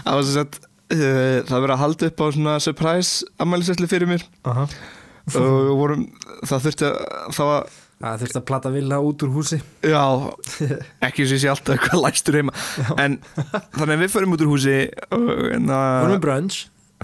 það 0.03 0.17
var 0.17 0.25
sem 0.25 0.35
sagt 0.35 0.57
uh, 0.63 1.37
það 1.47 1.63
verið 1.63 1.75
að 1.75 1.81
halda 1.83 2.09
upp 2.09 2.23
á 2.23 2.25
svona 2.35 2.57
surprise 2.63 3.31
ammælisveislu 3.43 3.89
fyrir 3.91 4.09
mér. 4.09 4.25
Aha. 4.49 4.67
Og 5.39 5.71
vorum, 5.79 6.03
það 6.43 6.67
þurfti 6.67 6.89
að 6.89 7.33
það 7.37 7.49
var, 7.51 7.71
Það 8.03 8.19
þurfti 8.19 8.39
að 8.39 8.45
plata 8.49 8.69
vilja 8.73 8.97
út 8.99 9.23
úr 9.23 9.29
húsi. 9.31 9.57
Já 9.87 10.01
ekki 11.07 11.23
sem 11.23 11.37
ég 11.37 11.41
sé 11.45 11.51
alltaf 11.53 11.77
eitthvað 11.77 12.01
læstur 12.03 12.35
heima. 12.35 12.55
En 12.99 13.15
þannig 13.77 13.93
að 13.93 14.01
við 14.01 14.11
förum 14.11 14.35
út 14.35 14.43
úr 14.43 14.51
húsi 14.51 14.73
Vorum 15.13 16.11
við 16.11 16.23
brunch? 16.25 16.57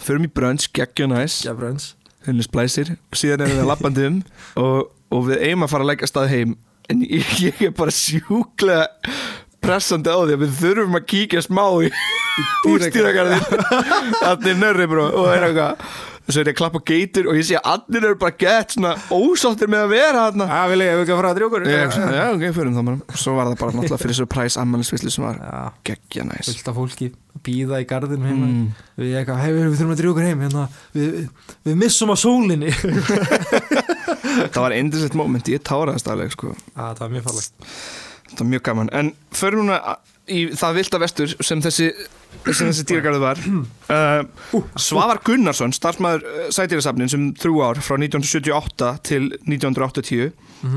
Förum 0.04 0.28
í 0.28 0.32
brunch, 0.36 0.68
geggja 0.76 1.08
næs. 1.08 1.38
Já, 1.48 1.54
brunch. 1.56 1.94
Henni 2.28 2.44
splæsir. 2.44 2.98
Og 3.14 3.22
síðan 3.22 3.46
erum 3.46 3.62
við 3.62 3.70
lappandi 3.70 4.10
um 4.10 4.20
og, 4.60 4.92
og 5.16 5.24
við 5.30 5.46
eigum 5.48 5.64
að 5.64 5.72
fara 5.72 5.88
að 5.88 5.92
leggja 5.94 6.12
stað 6.12 6.34
heim. 6.34 6.58
En 6.92 7.06
ég, 7.06 7.32
ég 7.46 7.64
er 7.70 7.76
bara 7.80 7.96
sjúklega 7.96 8.90
pressandi 9.64 10.12
á 10.12 10.20
því 10.20 10.36
að 10.36 10.44
við 10.44 10.60
þurfum 10.60 11.00
að 11.00 11.08
kíkja 11.14 11.46
smá 11.46 11.64
í 11.84 11.90
hústýragarðin 12.66 13.64
allir 14.30 14.60
nörri 14.60 14.88
bró 14.88 15.08
og 15.10 15.28
er 15.34 15.50
eitthvað 15.50 15.90
svo 16.30 16.42
er 16.42 16.50
ég 16.50 16.54
að 16.54 16.60
klappa 16.60 16.82
geitur 16.86 17.30
og 17.32 17.40
ég 17.40 17.48
sé 17.48 17.58
að 17.60 17.70
allir 17.74 18.08
eru 18.10 18.20
bara 18.22 18.36
gett 18.40 18.76
svona 18.76 18.92
ósáttir 19.14 19.72
með 19.72 19.86
að 19.86 19.94
vera 19.96 20.26
þarna. 20.28 20.50
Já, 20.50 20.60
vil 20.72 20.80
ég, 20.84 20.92
ef 20.92 21.00
við 21.00 21.06
ekki 21.06 21.16
að 21.16 21.22
fara 21.22 21.32
að 21.32 21.40
drjókur 21.40 21.66
Ég, 21.70 21.98
já, 22.00 22.26
ok, 22.34 22.46
fyrir 22.58 22.76
það 22.76 22.90
bara 22.90 23.20
Svo 23.24 23.34
var 23.38 23.50
það 23.50 23.58
bara 23.64 23.76
náttúrulega 23.78 24.04
fyrir 24.04 24.20
surprise 24.20 24.62
ammælisvislu 24.62 25.14
sem 25.14 25.26
var 25.26 25.42
Já, 25.42 25.64
geggja 25.90 26.28
næs. 26.30 26.52
Fullt 26.52 26.72
af 26.72 26.80
fólki 26.80 27.10
býða 27.46 27.80
í 27.80 27.88
garðinu 27.88 28.28
heima. 28.28 28.48
Mm. 28.50 28.68
Við 29.00 29.16
eitthvað, 29.20 29.42
hei, 29.44 29.50
við 29.56 29.66
þurfum 29.70 29.94
að 29.94 30.02
drjókur 30.02 30.28
heim 30.28 30.44
hérna, 30.44 30.66
við, 30.96 31.10
við, 31.16 31.56
við 31.70 31.80
missum 31.80 32.12
á 32.12 32.16
sólinni. 32.20 32.74
Það 34.54 34.62
var 34.64 34.76
endislegt 34.76 35.18
moment, 35.18 35.50
ég 35.52 35.64
táraðast 35.66 36.10
alveg 36.12 36.34
sko. 36.36 36.54
Já, 36.74 36.84
það 36.84 37.04
var 37.06 37.14
mjög 37.16 37.26
fallegt. 37.30 37.68
Það 38.30 38.42
var 38.42 38.50
mjög 38.54 38.64
gaman. 38.68 38.92
En 39.00 39.12
förum 39.36 39.64
núna 39.66 39.98
í 40.30 40.42
það 40.58 40.80
vilda 40.80 41.02
vestur 41.02 41.36
sem 41.46 41.64
þessi, 41.64 41.90
sem 42.48 42.70
þessi 42.70 42.86
dýragarðu 42.90 43.24
var. 43.24 43.44
Uh, 43.90 44.22
Svavar 44.78 45.18
Gunnarsson 45.26 45.72
starfsmæður 45.74 46.22
uh, 46.30 46.42
sætýrasafnin 46.54 47.10
sem 47.10 47.24
þrjú 47.42 47.64
ár 47.66 47.80
frá 47.82 47.96
1978 47.98 48.92
til 49.10 49.32
1980 49.50 50.28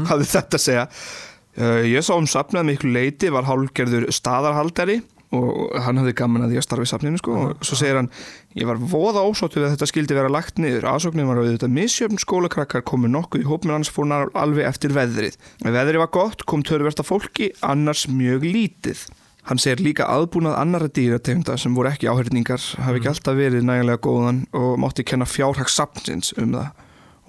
hafði 0.09 0.29
þetta 0.31 0.57
að 0.57 0.62
segja 0.65 0.87
uh, 0.88 1.83
Ég 1.85 2.07
sá 2.07 2.15
um 2.17 2.29
safnað 2.31 2.71
miklu 2.71 2.95
leiti 2.95 3.29
var 3.35 3.45
hálfgerður 3.51 4.09
staðarhaldari 4.17 5.03
og 5.37 5.77
hann 5.85 6.01
hafði 6.01 6.17
gaman 6.23 6.47
að 6.47 6.55
því 6.55 6.62
að 6.62 6.67
starfa 6.71 6.88
í 6.88 6.91
safninu 6.95 7.21
sko 7.21 7.37
og 7.37 7.69
svo 7.69 7.77
segir 7.83 8.01
hann 8.01 8.09
ég 8.57 8.69
var 8.73 8.81
voða 8.81 9.29
ósáttu 9.29 9.61
við 9.61 9.69
að 9.69 9.75
þetta 9.77 9.93
skildi 9.93 10.17
vera 10.17 10.33
lagt 10.33 10.61
niður. 10.61 10.88
Aðsóknin 10.88 11.29
var 11.29 11.45
auðvitað 11.45 11.77
misjöfn 11.77 12.21
skólakrakkar 12.21 12.88
komu 12.88 13.12
nokkuð 13.12 13.45
í 13.45 13.49
hópin 13.53 13.77
annars 13.77 13.93
fór 13.93 14.09
hann 14.09 14.33
alveg 14.33 14.69
eftir 14.73 14.97
veðrið. 14.97 15.37
Veðrið 15.65 16.05
var 16.07 16.12
gott 16.17 16.49
kom 16.49 16.65
törversta 16.65 17.05
fólki 17.05 17.53
annars 17.61 18.09
mjög 18.09 18.49
lítið 18.49 19.05
Hann 19.51 19.59
segir 19.59 19.83
líka 19.83 20.07
aðbúnað 20.07 20.55
annara 20.61 20.87
dýrategunda 20.87 21.57
sem 21.59 21.75
voru 21.75 21.91
ekki 21.91 22.07
áhörningar 22.07 22.63
hafi 22.85 23.01
ekki 23.01 23.11
alltaf 23.11 23.35
verið 23.39 23.67
nægilega 23.67 23.99
góðan 24.05 24.45
og 24.55 24.77
mátti 24.79 25.03
kenna 25.07 25.27
fjárhags 25.27 25.75
sapnsins 25.79 26.31
um 26.39 26.55
það. 26.55 26.71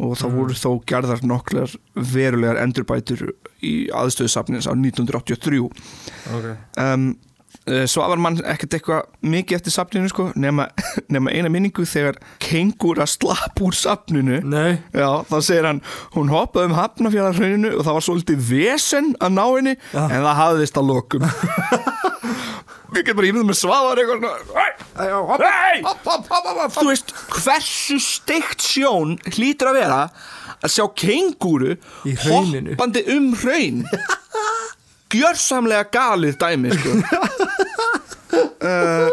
Og 0.04 0.16
það 0.18 0.38
voru 0.38 0.56
þó 0.58 0.70
gerðar 0.90 1.22
nokklar 1.26 1.74
verulegar 1.94 2.62
endurbætur 2.62 3.28
í 3.66 3.74
aðstöðu 3.94 4.32
sapnins 4.34 4.66
á 4.70 4.74
1983 4.74 5.62
okay. 5.64 6.56
um, 6.82 7.14
Svavar 7.64 8.20
mann 8.20 8.42
ekkert 8.44 8.76
eitthvað 8.76 9.30
mikið 9.32 9.56
eftir 9.56 9.72
sapninu 9.72 10.10
sko 10.12 10.26
nema, 10.36 10.66
nema 11.14 11.32
eina 11.32 11.52
minningu 11.54 11.86
þegar 11.88 12.18
kengúra 12.44 13.08
slapp 13.08 13.62
úr 13.64 13.78
sapninu 13.78 14.42
Nei, 14.44 14.82
Já, 14.92 15.24
þá 15.30 15.38
segir 15.40 15.70
hann, 15.70 15.82
hún 16.18 16.34
hoppaði 16.34 16.72
um 16.72 16.78
hafnafjörðarhrauninu 16.82 17.74
og 17.78 17.86
það 17.88 18.00
var 18.00 18.08
svolítið 18.10 18.46
vesen 18.50 19.14
að 19.24 19.36
ná 19.38 19.44
henni 19.46 19.76
Já. 19.80 20.04
en 20.04 20.20
það 20.28 20.40
hafðist 20.42 20.82
að 20.82 20.90
lokum 20.92 21.28
Ég 22.94 23.06
get 23.08 23.16
bara 23.18 23.28
ímyndum 23.30 23.50
með 23.52 23.60
svaðar 23.62 24.02
eitthvað 24.04 24.24
Hey! 25.44 25.82
hopp. 25.84 26.74
Þú 26.78 26.86
veist, 26.92 27.14
hversu 27.34 27.98
steikt 28.04 28.62
sjón 28.66 29.16
hlýtur 29.34 29.72
að 29.72 29.80
vera 29.82 30.02
að 30.64 30.74
sjá 30.76 30.86
kengúru 31.04 31.76
hoppandi 32.28 33.06
um 33.16 33.32
hraun? 33.42 33.84
Gjörsamlega 35.14 35.86
galið 35.94 36.38
dæmi, 36.42 36.72
sko. 36.74 36.92
Uh, 38.64 39.10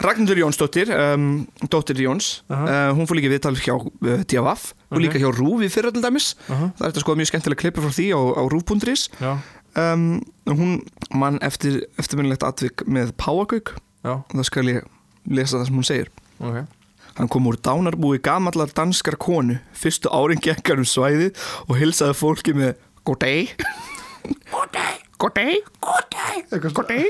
Ragnhildur 0.00 0.38
Jónsdóttir 0.40 0.88
um, 0.96 1.26
dóttir 1.70 1.98
Jóns 2.00 2.40
Aha. 2.48 2.64
uh, 2.64 2.92
hún 2.96 3.06
fór 3.06 3.18
líka 3.20 3.28
viðtal 3.30 3.52
hjá 3.60 3.74
uh, 3.76 4.22
DFF 4.24 4.70
og 4.90 5.02
líka 5.04 5.20
hjá 5.20 5.28
Rúf 5.36 5.60
í 5.62 5.68
fyrra 5.70 5.92
til 5.94 6.00
dæmis. 6.02 6.30
Aha. 6.48 6.70
það 6.78 6.86
er 6.86 6.88
þetta 6.94 7.02
sko 7.04 7.16
mjög 7.20 7.28
skemmtilega 7.30 7.60
klippur 7.60 7.84
frá 7.86 7.92
því 7.98 8.06
á, 8.16 8.20
á 8.40 8.42
Rúf.is 8.50 9.04
Já, 9.20 9.32
um, 9.78 10.20
hún 10.48 10.80
mann 11.14 11.38
eftir 11.44 11.84
eftirminnilegt 12.00 12.44
atvik 12.46 12.84
með 12.86 13.14
Páagauk 13.20 13.74
já, 14.04 14.12
og 14.18 14.34
það 14.34 14.46
skal 14.48 14.68
ég 14.70 14.86
lesa 15.30 15.58
það 15.58 15.66
sem 15.68 15.80
hún 15.80 15.88
segir. 15.88 16.12
Ok. 16.40 16.62
Hann 17.18 17.28
kom 17.28 17.48
úr 17.50 17.58
dánarbúi 17.60 18.20
gamallar 18.22 18.70
danskar 18.74 19.18
konu. 19.20 19.58
Fyrstu 19.76 20.08
árin 20.14 20.40
gekkar 20.40 20.80
um 20.80 20.88
svæðið 20.88 21.36
og 21.66 21.76
hilsaði 21.80 22.16
fólki 22.16 22.54
með 22.56 22.76
God 23.04 23.20
day 23.24 23.50
God 24.50 24.70
day 24.72 24.98
God 25.18 25.34
day 25.34 25.60
God 25.82 26.06
day 26.10 26.42
God 26.70 26.88
day 26.88 27.06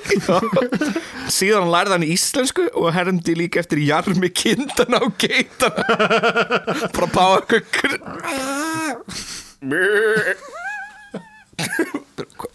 Síðan 1.31 1.67
hann 1.67 1.73
lærði 1.75 1.97
hann 1.97 2.07
íslensku 2.07 2.67
og 2.75 2.93
hermdi 2.95 3.35
líka 3.39 3.61
eftir 3.63 3.83
jarmi 3.85 4.31
kindana 4.35 5.03
og 5.07 5.15
geitana. 5.21 5.85
Bara 6.95 7.11
páa 7.15 7.43
kukkur 7.51 7.99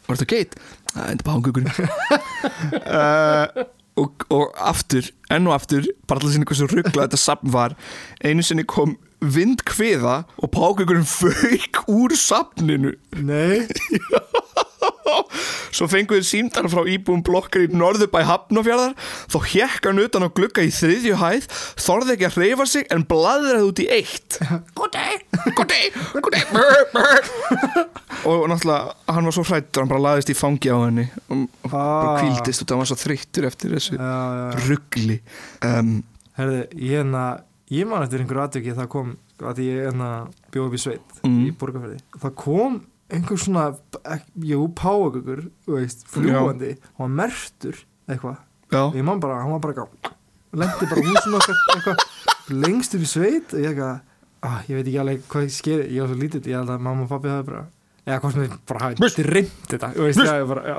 Var 0.05 0.19
þetta 0.19 0.29
geit? 0.31 0.59
Það 0.93 1.23
páa 1.25 1.41
kukkur 1.43 1.65
uh, 2.85 3.65
og, 3.99 4.25
og 4.33 4.45
aftur, 4.59 5.07
enn 5.33 5.49
og 5.49 5.55
aftur 5.55 5.87
bara 6.05 6.19
alltaf 6.19 6.35
sinni 6.35 6.47
hversu 6.49 6.69
ruggla 6.69 7.07
þetta 7.07 7.19
safn 7.19 7.51
var 7.53 7.75
einu 8.23 8.45
sinni 8.45 8.65
kom 8.67 8.97
vindkviða 9.25 10.19
og 10.37 10.51
pákugurinn 10.53 11.07
fauk 11.19 11.83
úr 11.91 12.15
safninu. 12.19 12.95
Nei 13.17 13.65
svo 15.75 15.87
fenguðu 15.91 16.23
símdara 16.25 16.69
frá 16.71 16.81
íbúum 16.89 17.21
blokkar 17.25 17.65
í 17.65 17.69
norðubæ 17.75 18.23
Hafnafjörðar 18.29 18.93
þá 19.31 19.37
hjekk 19.51 19.89
hann 19.89 20.01
utan 20.05 20.25
á 20.25 20.29
glugga 20.33 20.63
í 20.65 20.71
þriðju 20.73 21.17
hæð 21.21 21.47
þorði 21.85 22.15
ekki 22.15 22.27
að 22.29 22.37
hreyfa 22.39 22.67
sig 22.71 22.87
en 22.95 23.05
bladraði 23.09 23.67
út 23.69 23.81
í 23.83 23.87
eitt 23.99 24.39
God 24.77 24.93
day, 24.95 25.19
good 25.57 25.69
day, 25.71 25.91
good 26.17 26.33
day 26.33 26.45
brr, 26.51 26.85
brr. 26.93 27.29
og 28.25 28.47
náttúrulega 28.49 28.95
hann 29.13 29.27
var 29.29 29.35
svo 29.37 29.45
hrættur 29.45 29.83
hann 29.83 29.91
bara 29.91 30.03
laðist 30.07 30.31
í 30.33 30.37
fangi 30.37 30.71
á 30.73 30.77
henni 30.85 31.07
og 31.29 31.45
og 31.65 31.69
bara 31.71 31.83
Ah. 31.85 32.21
kvíldist 32.21 32.63
og 32.63 32.69
það 32.71 32.81
var 32.81 32.89
svo 32.91 32.97
þreyttur 33.01 33.47
eftir 33.49 33.75
þessu 33.75 33.97
Já, 33.99 34.15
já, 34.39 34.45
ruggli 34.69 35.19
um, 35.65 35.91
Herði, 36.39 36.61
ég 36.81 36.97
hérna 37.01 37.25
Ég 37.73 37.87
man 37.89 38.03
eftir 38.05 38.21
einhverju 38.21 38.43
atviki 38.45 38.73
það 38.77 38.89
kom 38.93 39.13
að 39.41 39.59
ég 39.65 39.87
hérna 39.87 40.09
bjóð 40.53 40.67
upp 40.69 40.75
í 40.77 40.81
sveit 40.83 41.15
Mm. 41.25 41.39
í 41.47 41.53
borgarferði 41.57 41.97
Það 42.21 42.35
kom 42.37 42.75
einhver 43.13 43.37
svona 43.37 43.67
jú, 44.41 44.65
veist, 45.69 46.07
fljúandi 46.09 46.75
og 46.95 47.05
hann 47.05 47.17
mertur 47.21 47.77
eitthvað. 48.09 48.41
Og 48.75 48.97
ég 48.97 49.05
man 49.05 49.21
bara, 49.21 49.41
hann 49.43 49.53
var 49.53 49.61
bara 49.61 50.13
lendi 50.55 50.89
bara 50.89 51.03
húsinu 51.05 51.39
okkar 51.39 51.57
eitthvað 51.75 52.03
lengst 52.63 52.95
upp 52.95 53.03
í 53.05 53.09
sveit 53.09 53.55
og 53.55 53.61
ég 53.61 53.71
eitthvað 53.71 53.95
ah, 54.45 54.59
ég 54.69 54.77
veit 54.77 54.87
ekki 54.87 55.01
alveg 55.01 55.25
hvað 55.31 55.47
ég 55.47 55.55
skeri 55.55 55.87
ég 55.91 56.03
var 56.03 56.11
svo 56.11 56.19
lítill, 56.21 56.43
ég 56.51 56.59
held 56.59 56.73
að 56.75 56.85
mamma 56.85 57.05
og 57.05 57.11
pappi 57.11 57.31
hafi 57.31 57.47
bara 57.49 57.63
eða 58.05 58.31
sem 58.31 58.45
þið 58.45 58.57
bara 58.69 58.83
hafi 58.85 59.11
dreymt 59.17 59.69
þetta 59.71 59.91
veist, 59.97 60.21
ég 60.21 60.49
bara, 60.51 60.65
já. 60.69 60.75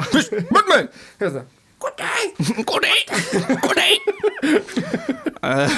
Mörg 0.54 0.72
Hérna. 1.20 1.44
God 1.78 1.96
day, 2.00 2.22
good 2.64 2.82
day, 2.82 3.00
good 3.60 3.76
day 3.76 3.94
uh, 5.42 5.68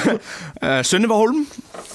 uh, 0.62 0.82
Sunniva 0.86 1.16
Holm 1.18 1.42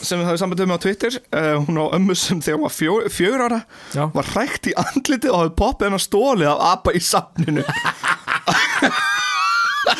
sem 0.03 0.19
við 0.19 0.27
hafum 0.27 0.41
sambandið 0.41 0.67
með 0.69 0.75
á 0.75 0.83
Twitter 0.83 1.17
uh, 1.31 1.55
hún 1.63 1.79
á 1.79 1.85
ömmu 1.95 2.15
sem 2.19 2.41
þegar 2.43 2.59
hún 2.59 2.67
var 2.67 2.75
fjó, 2.75 2.97
fjögur 3.15 3.45
ára 3.47 3.61
Já. 3.95 4.03
var 4.11 4.29
hrækt 4.33 4.67
í 4.71 4.75
andlitið 4.83 5.31
og 5.31 5.39
hafði 5.39 5.55
poppið 5.63 5.89
hennar 5.89 6.03
stólið 6.03 6.51
af 6.51 6.65
apa 6.73 6.95
í 6.97 7.01
safninu 7.03 7.63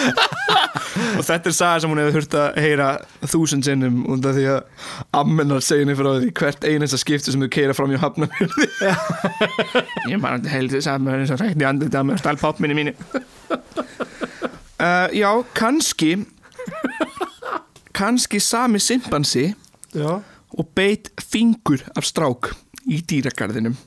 og 1.17 1.23
þetta 1.25 1.49
er 1.49 1.55
saga 1.55 1.81
sem 1.83 1.91
hún 1.91 2.01
hefur 2.01 2.15
þurft 2.17 2.35
að 2.39 2.59
heyra 2.63 2.87
þúsund 3.29 3.67
sinnum 3.67 4.01
af 4.13 4.35
því 4.37 4.45
að 4.53 4.89
ammennar 5.19 5.65
henni 5.67 5.95
frá 5.97 6.09
því 6.11 6.31
hvert 6.39 6.67
einasta 6.67 6.99
skipti 7.01 7.33
sem 7.33 7.43
þau 7.43 7.51
keira 7.53 7.77
fram 7.77 7.93
í 7.93 8.01
hafnafjörði 8.01 8.67
ég 10.11 10.21
man 10.21 10.39
að 10.39 10.51
heldur 10.53 10.79
þess 10.79 10.91
að 10.93 11.05
maður 11.07 11.23
er 11.23 11.31
svo 11.31 11.39
hrækt 11.41 11.63
í 11.63 11.69
andlitið 11.69 11.99
að 11.99 12.07
maður 12.09 12.23
stál 12.23 12.41
poppminni 12.41 12.77
mínu. 12.77 12.95
Uh, 14.81 15.07
já, 15.21 15.29
kannski 15.57 16.11
kannski 17.93 18.41
sami 18.41 18.81
simpansi 18.81 19.51
já, 19.93 20.11
og 20.57 20.69
beit 20.75 21.11
fingur 21.21 21.83
af 21.97 22.07
strák 22.09 22.53
í 22.89 22.99
dýragarðinum. 23.09 23.77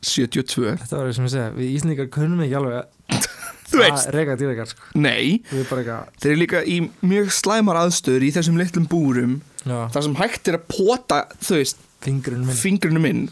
72 0.00 0.78
þetta 0.80 0.96
var 0.96 1.08
það 1.10 1.14
sem 1.16 1.26
ég 1.26 1.32
segja 1.34 1.50
við 1.52 1.72
Íslingar 1.74 2.06
kunnum 2.12 2.40
ekki 2.46 2.56
alveg 2.56 2.78
að 2.80 3.26
þú 3.70 3.80
veist, 3.82 4.08
að 4.08 4.16
reyka 4.16 4.36
dýrakar 4.40 4.70
sko. 4.70 4.88
nei. 4.98 5.40
Þeir 5.50 6.32
eru 6.32 6.40
líka 6.40 6.62
í 6.64 6.80
mjög 7.06 7.32
slæmar 7.36 7.80
aðstöður 7.84 8.26
í 8.26 8.32
þessum 8.36 8.58
litlum 8.60 8.88
búrum 8.90 9.38
já, 9.64 9.78
þar 9.94 10.06
sem 10.06 10.18
hægt 10.20 10.50
er 10.50 10.58
að 10.58 10.68
pota 10.72 11.22
þú 11.38 11.60
veist, 11.60 11.82
fingurinn 12.04 12.46
minn 12.48 12.60
fingrunum 12.60 13.08
inn. 13.10 13.24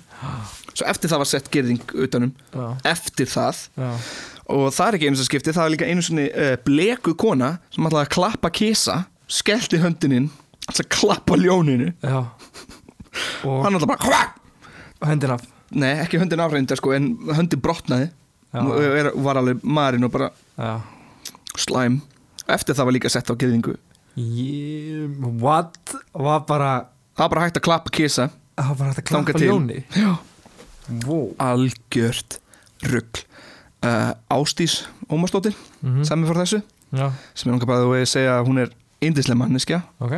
Svo 0.73 0.87
eftir 0.87 1.11
það 1.11 1.23
var 1.25 1.31
sett 1.31 1.53
gerðing 1.55 1.95
utanum 1.99 2.35
já, 2.53 2.67
eftir 2.93 3.31
það. 3.31 3.63
Já, 3.79 3.93
og 4.55 4.67
það 4.75 4.89
er 4.89 4.99
ekki 4.99 5.11
einu 5.11 5.21
sem 5.21 5.29
skipti, 5.31 5.55
það 5.57 5.65
er 5.67 5.75
líka 5.77 5.89
einu 5.89 6.05
svona 6.05 6.27
uh, 6.29 6.57
blekuð 6.67 7.17
kona 7.21 7.55
sem 7.75 7.89
ætlaði 7.89 8.09
að 8.09 8.15
klappa 8.17 8.53
kisa 8.55 9.01
skellti 9.29 9.81
höndininn 9.83 10.31
ætlaði 10.69 10.85
að 10.85 10.93
klappa 10.99 11.39
ljóninu. 11.41 11.93
Já. 12.05 12.21
Og 13.49 13.65
hann 13.65 13.77
ætlaði 13.79 13.91
bara 13.95 14.09
hva? 14.09 14.23
hendin 15.07 15.35
af. 15.35 15.45
Nei, 15.79 15.95
ekki 16.03 16.19
höndin 16.21 16.41
afreindar 16.43 16.81
sko 16.81 16.95
en 16.97 17.13
höndin 17.37 17.61
brotnaði. 17.63 18.09
og 18.09 18.28
er, 18.53 19.11
var 19.25 19.41
alveg 19.41 19.61
marinn 19.63 20.07
og 20.09 20.15
bara 20.15 20.31
já. 20.57 20.81
slæm. 21.59 22.01
Eftir 22.49 22.75
það 22.79 22.89
var 22.89 22.97
líka 22.97 23.13
sett 23.13 23.29
á 23.29 23.35
geðingu 23.37 23.77
Ég, 24.19 25.13
what? 25.39 25.95
Var 26.13 26.41
bara 26.49 26.73
það 27.15 27.23
var 27.23 27.33
bara 27.35 27.45
hægt 27.45 27.61
að 27.61 27.67
klappa 27.69 27.93
kisa. 27.95 28.31
Það 28.57 28.71
var 28.71 28.79
bara 28.81 28.91
hægt 28.91 29.03
að 29.03 29.09
klappa 29.13 29.43
ljóni 29.43 29.85
wow. 31.05 31.29
algjört 31.43 32.39
rugg 32.89 33.23
uh, 33.85 34.15
Ástís 34.33 34.81
Ómarsdóttir 35.13 35.55
mm 35.83 36.03
sem 36.09 36.23
er 36.23 36.31
fyrir 36.31 36.43
þessu 36.43 36.61
já, 36.97 37.13
sem 37.35 37.51
er 37.51 37.55
langar 37.55 37.71
bara 37.71 37.87
að 37.87 38.09
segja 38.09 38.39
að 38.39 38.49
hún 38.49 38.63
er 38.65 38.75
indislega 39.05 39.39
manneskja. 39.39 39.83
Ok. 40.03 40.17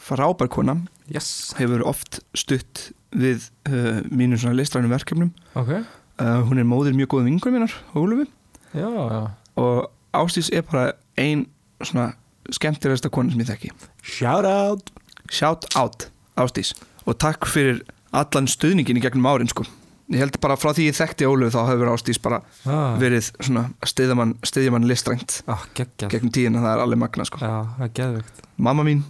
Frábær 0.00 0.48
kona. 0.52 0.78
Yes, 1.12 1.52
hefur 1.58 1.82
oft 1.88 2.22
stutt 2.36 2.86
við 3.12 3.50
uh, 3.68 4.00
svona 4.38 4.56
listrænum 4.56 4.94
verkefnum. 4.94 5.34
Ok 5.58 5.82
uh, 6.20 6.40
hún 6.48 6.60
er 6.60 6.68
móðir 6.68 6.96
mjög 6.96 7.14
góðum 7.14 7.30
vingur 7.32 7.54
minnar 7.54 7.74
Ólufi 7.94 8.28
já, 8.74 8.88
já. 8.88 9.22
Og 9.60 9.90
Ástís 10.14 10.50
er 10.54 10.62
bara 10.62 10.92
ein 11.18 11.46
svona 11.82 12.12
skemmtilegasta 12.54 13.10
kona 13.10 13.32
sem 13.32 13.40
ég 13.42 13.48
þekki. 13.48 13.70
Shout 14.02 14.46
out. 14.46 14.90
Shout 15.32 15.66
out 15.78 16.08
Ástís 16.38 16.74
og 17.04 17.18
takk 17.20 17.46
fyrir 17.50 17.82
allan 18.14 18.46
stuðningin 18.50 18.98
í 18.98 19.02
gegnum 19.02 19.26
árin 19.28 19.50
sko. 19.50 19.66
Ég 20.12 20.20
held 20.20 20.36
bara 20.42 20.56
frá 20.60 20.74
því 20.76 20.90
ég 20.90 20.96
þekkti 20.98 21.26
Ólu 21.28 21.48
þá 21.52 21.60
hefur 21.70 21.90
Ástís 21.94 22.20
bara 22.22 22.42
ah, 22.68 22.94
verið 23.00 23.30
svona 23.38 23.68
stiðja 23.86 24.16
mann, 24.18 24.34
stiðja 24.44 24.74
mann 24.74 24.88
listrænt 24.88 25.40
ah, 25.48 25.64
gegnum 25.74 26.32
tíðina, 26.34 26.62
það 26.64 26.72
er 26.74 26.82
alveg 26.84 27.00
magna 27.00 27.26
sko. 27.28 27.40
Já, 27.40 28.10
mamma 28.56 28.84
mín 28.86 29.04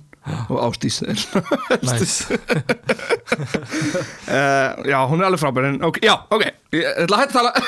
og 0.49 0.61
Ástís 0.69 1.03
nice. 1.85 2.25
uh, 4.29 4.71
já, 4.93 4.99
hún 5.09 5.21
er 5.21 5.29
alveg 5.29 5.43
frábær 5.43 5.69
en 5.69 5.83
ok, 5.85 6.01
já, 6.05 6.15
ok, 6.33 6.47
ég 6.73 6.89
ætla 7.05 7.19
að 7.19 7.23
hætta 7.25 7.33
að 7.33 7.43
tala. 7.43 7.53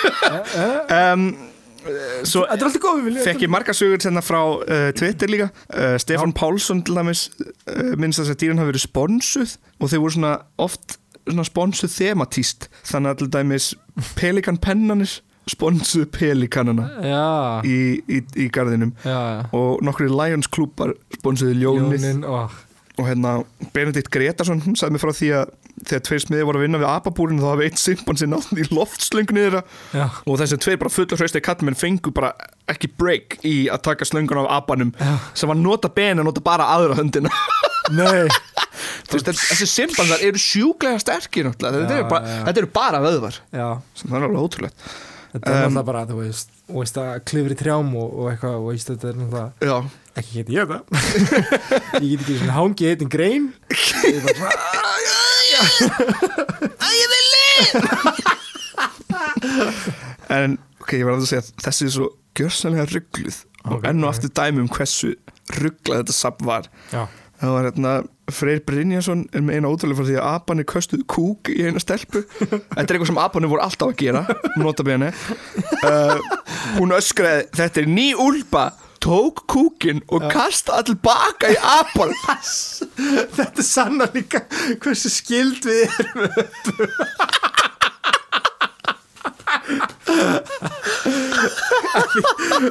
Um, 0.96 1.28
svo 2.26 2.42
fekk 3.22 3.44
ég 3.44 3.50
marga 3.52 3.74
sögur 3.76 4.00
hérna 4.02 4.22
frá 4.24 4.40
uh, 4.42 4.88
Twitter 4.96 5.30
líka. 5.30 5.50
Uh, 5.70 5.94
Stefán 6.02 6.34
Pálsson 6.34 6.82
til 6.82 6.96
dæmis 6.98 7.28
minnst 7.98 8.22
þess 8.22 8.32
að 8.34 8.40
dýrin 8.42 8.62
hafi 8.62 8.72
verið 8.72 8.86
sponsuð 8.88 9.56
og 9.78 9.92
þau 9.92 10.00
voru 10.00 10.16
svona 10.16 10.32
oft 10.62 10.98
sponsuð 11.46 11.94
thematíst 11.94 12.68
þannig 12.86 13.12
að 13.12 13.20
til 13.20 13.30
dæmis 13.36 13.68
pelikanpennanir 14.18 15.20
sponsuð 15.50 16.08
pelikanana 16.10 16.88
já, 17.06 17.26
í, 17.66 17.76
í, 18.10 18.22
í 18.42 18.46
garðinum. 18.52 18.90
Já, 19.06 19.14
já. 19.14 19.42
Og 19.54 19.82
nokkri 19.86 20.08
Lions 20.10 20.48
klúpar 20.50 20.96
sponsuðu 21.20 21.54
ljónið. 21.60 22.02
Ljónin, 22.02 22.24
oh, 22.26 22.50
og 22.96 23.06
hérna 23.06 23.36
Benedikt 23.76 24.10
Gretarsson 24.10 24.62
sagði 24.74 24.96
mig 24.96 25.02
frá 25.04 25.12
því 25.14 25.30
að 25.38 25.54
þegar 25.76 26.02
tveir 26.08 26.22
smiði 26.24 26.44
voru 26.48 26.58
að 26.58 26.64
vinna 26.64 26.80
við 26.80 26.88
apabúrin 26.88 27.40
þá 27.42 27.46
hafi 27.52 27.66
eitt 27.68 27.78
simpansi 27.82 28.28
nátt 28.32 28.50
í 28.56 28.66
loftslöngunni 28.72 29.44
þeirra. 29.44 29.62
Já, 29.94 30.06
og 30.24 30.38
þessi 30.40 30.58
tveir 30.64 30.80
bara 30.82 30.94
fulla 30.96 31.18
hraustið 31.20 31.44
kallmenn 31.46 31.78
fengu 31.78 32.12
bara 32.16 32.32
ekki 32.72 32.90
break 32.98 33.38
í 33.46 33.56
að 33.70 33.84
taka 33.90 34.08
slöngun 34.08 34.40
af 34.42 34.48
abanum 34.56 34.94
Já. 34.98 35.12
sem 35.36 35.52
var 35.52 35.60
nota 35.60 35.92
bena 35.92 36.24
nota 36.26 36.42
bara 36.42 36.70
aðra 36.74 36.96
höndina. 36.98 37.30
Nei. 37.94 38.24
Þú 39.06 39.20
veist, 39.20 39.28
þessi 39.52 39.66
simpansar 39.70 40.22
eru 40.26 40.40
sjúklega 40.40 40.98
sterkir 40.98 41.46
náttúrulega. 41.46 41.84
Þetta, 41.84 41.92
Já, 41.94 42.00
eru 42.00 42.08
bara, 42.10 42.32
já. 42.32 42.40
þetta 42.48 42.62
eru 42.64 42.70
bara 42.74 43.02
vöðvar. 43.04 43.36
Já, 43.54 43.66
sem 43.94 44.10
það 44.10 44.16
er 44.18 44.26
alveg 44.26 44.48
ótrúlegt 44.48 44.88
þetta 45.36 45.52
er 45.52 45.54
Um, 45.56 45.62
náttúrulega 45.76 45.86
bara, 45.90 46.02
þú 46.10 46.16
veist 46.22 46.48
og 46.66 46.76
veist 46.82 46.96
að 47.02 47.12
klifri 47.30 47.56
trjám 47.60 47.88
og, 48.00 48.08
og 48.18 48.24
eitthvað 48.32 48.54
og 48.58 48.66
veist 48.72 48.88
þetta 48.92 49.06
er 49.12 49.16
náttúrulega 49.20 49.50
já, 49.70 49.76
ekki 50.20 50.32
geti 50.40 50.56
ég 50.56 50.64
það 50.72 50.82
ég 52.02 52.08
get 52.10 52.20
ekki 52.26 52.38
svona 52.40 52.56
hangi 52.58 52.90
eitt 52.90 53.02
en 53.06 53.12
grein 53.16 53.44
ég 54.02 54.16
er 54.16 54.22
bara 54.40 54.56
ég 56.96 57.08
vil 57.12 57.26
en 60.36 60.56
ok, 60.82 60.90
ég 60.98 61.04
var 61.06 61.16
að 61.18 61.28
segja 61.30 61.42
að 61.44 61.52
þessi 61.66 61.86
er 61.88 61.92
svo 61.96 62.08
gjörsanlega 62.36 62.88
ruggluð 62.92 63.38
og 63.66 63.78
Ok, 63.80 63.86
enn 63.90 64.02
og 64.04 64.08
ok. 64.10 64.14
aftur 64.14 64.30
dæmi 64.38 64.62
um 64.62 64.68
hversu 64.70 65.12
rugglað 65.58 66.02
þetta 66.02 66.14
safn 66.16 66.46
var 66.46 66.64
já, 66.92 67.02
það 67.40 67.52
var 67.56 67.68
hérna 67.68 67.92
Freyr 68.32 68.62
Brynjason 68.66 69.26
er 69.36 69.44
með 69.46 69.58
eina 69.58 69.70
ótrúlega 69.70 70.00
frá 70.00 70.08
því 70.08 70.16
að 70.18 70.30
apanir 70.32 70.66
köstuð 70.70 71.04
kúk 71.10 71.50
í 71.52 71.60
eina 71.68 71.82
stelpu. 71.82 72.24
Þetta 72.40 72.82
er 72.82 72.96
eitthvað 72.96 73.10
sem 73.12 73.22
apanir 73.22 73.52
voru 73.52 73.62
alltaf 73.62 73.92
að 73.92 74.00
gera 74.00 74.24
nota 74.58 74.86
bene 74.86 75.12
uh, 75.86 76.18
hún 76.78 76.96
öskraði 76.96 77.46
þetta 77.56 77.82
er 77.84 77.88
ný 77.92 78.08
úlpa. 78.26 78.72
Tók 79.06 79.44
kúkin 79.46 80.00
og 80.10 80.24
kasta 80.32 80.80
all 80.80 80.96
baka 80.98 81.52
í 81.52 81.56
apan 81.60 82.10
Þetta 83.36 83.60
er 83.60 83.66
sanna 83.68 84.08
líka 84.10 84.40
hversu 84.82 85.12
skild 85.12 85.68
við 85.68 85.84
erum. 86.00 86.32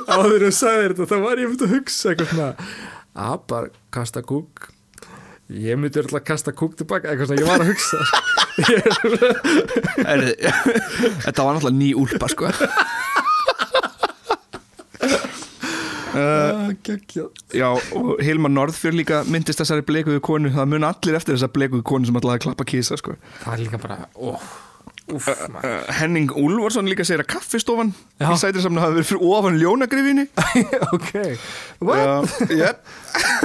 Áður 0.10 0.48
en 0.50 0.56
sagði 0.56 0.90
þetta 0.90 1.08
þá 1.14 1.16
var 1.24 1.40
ég 1.40 1.54
myndi 1.54 1.68
að 1.70 1.74
hugsa 1.78 2.12
eitthvað 2.12 2.34
svona 2.34 2.50
Apar 3.16 3.70
kasta 3.96 4.20
kúk. 4.28 4.74
Ég 5.48 5.78
myndi 5.80 6.00
öll 6.02 6.10
að 6.10 6.26
kasta 6.28 6.52
kúk 6.52 6.76
tilbaka 6.80 7.10
eitthvað 7.12 7.28
svona 7.30 7.42
ég 7.42 7.48
var 7.48 7.60
að 7.62 7.70
hugsa. 7.72 7.98
Þetta 11.26 11.44
var 11.46 11.54
náttúrulega 11.56 11.78
ný 11.78 11.90
úlpa 12.02 12.28
sko. 12.32 12.46
Uh, 16.16 16.72
Já, 17.52 17.68
og 17.76 18.22
Hilmar 18.24 18.48
Norðfjörn 18.54 18.96
líka 18.96 19.18
myndist 19.28 19.60
þessari 19.60 19.84
bleikuðu 19.84 20.22
konu 20.24 20.48
það 20.56 20.70
mun 20.72 20.88
allir 20.88 21.12
eftir 21.20 21.36
þessa 21.36 21.52
bleikuðu 21.52 21.84
konu 21.84 22.08
sem 22.08 22.16
að 22.16 22.40
klappa 22.46 22.64
kísa 22.70 22.96
sko. 23.02 23.20
Það 23.42 23.52
er 23.52 23.60
líka 23.66 23.78
bara 23.84 23.98
ó, 24.16 24.32
Úff, 25.14 25.28
maður 25.54 25.70
uh, 25.70 25.92
Henning 26.00 26.32
Úlfarsson 26.34 26.90
líka 26.90 27.06
segir 27.06 27.22
að 27.22 27.30
kaffistofan 27.36 27.92
Já. 28.18 28.32
í 28.32 28.40
sætirsamna 28.42 28.82
hafi 28.82 28.98
verið 28.98 29.10
fyrir 29.12 29.28
ofan 29.36 29.60
ljónagrifinni 29.62 30.26
Ok 30.96 31.12
What? 31.86 32.34
Já, 32.50 32.56
yep. 32.56 32.78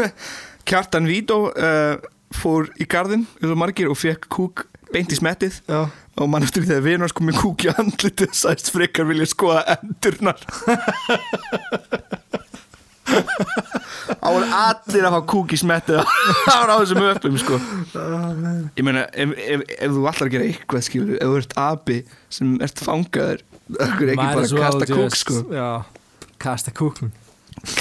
Kjartan 0.71 1.11
Vító 1.11 1.51
uh, 1.51 1.99
fór 2.33 2.71
í 2.81 2.89
garðin 2.89 3.27
eins 3.41 3.53
og 3.53 3.61
margir 3.61 3.93
og 3.93 4.01
fekk 4.01 4.31
kúk 4.33 4.65
beint 4.95 5.13
í 5.13 5.21
smettið 5.21 5.61
Já 5.69 5.83
og 6.21 6.29
mann 6.29 6.45
eftir 6.45 6.65
því 6.65 6.73
þegar 6.73 6.85
vinur 6.85 7.05
hans 7.07 7.15
kom 7.17 7.29
með 7.31 7.39
kúk 7.41 7.65
í 7.65 7.71
andlitið 7.73 8.33
sæst 8.37 8.67
frekar 8.75 9.07
vilja 9.09 9.29
skoða 9.31 9.63
endurnar 9.77 10.39
Það 14.09 14.33
voru 14.35 14.47
allir 14.61 15.05
að 15.07 15.15
fá 15.17 15.21
kúk 15.33 15.49
í 15.55 15.57
smettið 15.61 15.97
það 16.01 16.57
var 16.57 16.71
á 16.73 16.77
þessum 16.81 17.05
öppum 17.11 17.37
sko. 17.41 17.55
Ég 18.79 18.85
meina, 18.87 19.03
ef, 19.13 19.29
ef, 19.37 19.61
ef 19.77 19.91
þú 19.95 20.01
allar 20.11 20.27
að 20.27 20.33
gera 20.35 20.49
eitthvað 20.51 20.83
skilur, 20.87 21.17
ef 21.21 21.27
þú 21.31 21.35
ert 21.41 21.53
abi 21.61 21.99
sem 22.33 22.47
ert 22.65 22.79
fangaður 22.85 23.41
það 23.71 23.87
er 23.87 23.91
ekki 24.15 24.21
bara 24.21 24.45
að 24.45 24.49
kasta 24.65 24.85
kúk 24.91 25.15
sko? 25.21 25.37
Já 25.55 25.71
Kasta 26.41 26.71
kúkn 26.73 27.09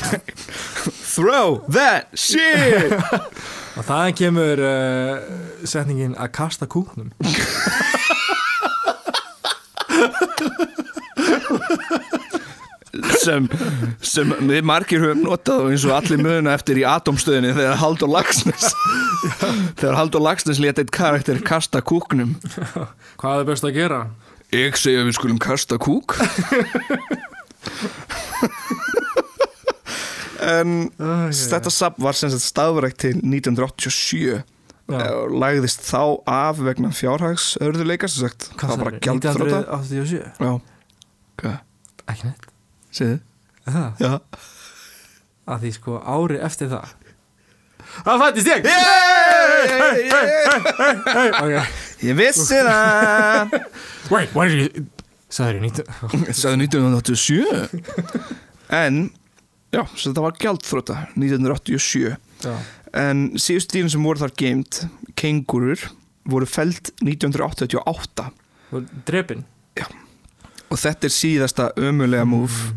Throw 1.16 1.50
that 1.72 2.04
shit! 2.14 2.92
Og 3.80 3.84
þaðan 3.88 4.16
kemur 4.18 4.58
uh, 4.60 5.16
setningin 5.64 6.18
að 6.20 6.30
kasta 6.36 6.66
kúknum 6.68 7.10
sem, 13.22 13.48
sem 14.02 14.34
við 14.50 14.66
margir 14.68 15.04
höfum 15.04 15.26
notað 15.26 15.66
og 15.66 15.74
eins 15.74 15.86
og 15.88 15.96
allir 15.98 16.22
möguna 16.24 16.56
eftir 16.58 16.82
í 16.82 16.86
atomstöðinni 16.88 17.54
þegar 17.58 17.80
Haldur 17.82 18.12
Lagsnes 18.14 18.72
þegar 19.80 20.00
Haldur 20.00 20.24
Lagsnes 20.24 20.62
leta 20.64 20.84
eitt 20.84 20.94
karakter 20.96 21.42
kasta 21.46 21.82
kúknum. 21.86 22.36
Hvað 23.20 23.44
er 23.44 23.50
best 23.52 23.68
að 23.68 23.78
gera? 23.80 24.02
ég 24.56 24.78
segi 24.80 24.98
að 24.98 25.10
við 25.10 25.18
skulum 25.20 25.42
kasta 25.42 25.78
kúk. 25.82 26.16
En 30.40 30.88
Uh, 30.96 31.28
þetta 31.36 31.72
safn 31.74 32.04
var 32.04 32.16
sem 32.16 32.32
sagt 32.32 32.46
staðverekt 32.46 33.02
til 33.04 33.18
1987 33.20 34.40
Já. 34.90 35.02
og 35.12 35.34
lagðist 35.36 35.84
þá 35.86 36.24
af 36.32 36.62
vegna 36.64 36.90
fjárhags 36.96 37.52
örðuleika 37.62 38.08
sem 38.10 38.24
sagt, 38.26 38.48
það 38.56 38.72
var 38.72 38.82
bara 38.86 39.02
gjaldþróta 39.04 39.60
1987 39.68 40.24
já, 40.40 41.52
Ekki 42.10 42.30
neitt 42.32 42.49
segðu. 42.96 43.20
Já. 44.00 44.14
Að 45.50 45.64
því 45.66 45.72
sko 45.76 46.00
ári 46.02 46.40
eftir 46.46 46.70
það. 46.72 46.96
Það 48.06 48.22
fættist 48.22 48.50
ég! 48.50 48.68
Ég 52.06 52.16
vissi 52.20 52.60
það. 52.66 53.56
Wait, 54.14 54.34
what 54.36 54.50
did 54.50 54.60
you 54.62 54.86
Sæður 55.30 55.60
ég 55.60 55.66
19 55.70 56.34
Sæði 56.34 56.66
1987 56.66 57.46
En 58.74 59.00
Já, 59.70 59.84
svo 59.94 60.10
þetta 60.10 60.24
var 60.26 60.38
gjaldþróta 60.42 60.96
1987 61.14 62.16
Já. 62.42 62.56
En 62.98 63.28
síðust 63.38 63.70
dýrin 63.76 63.92
sem 63.94 64.06
voru 64.06 64.22
þar 64.24 64.34
geimt 64.42 64.82
Kengurur 65.20 65.84
voru 66.30 66.50
feld 66.50 66.90
1988 67.06 68.30
Og 68.74 68.90
drepin 69.06 69.46
Og 70.70 70.78
þetta 70.78 71.10
er 71.10 71.16
síðasta 71.16 71.72
ömulega 71.80 72.28
múf 72.30 72.70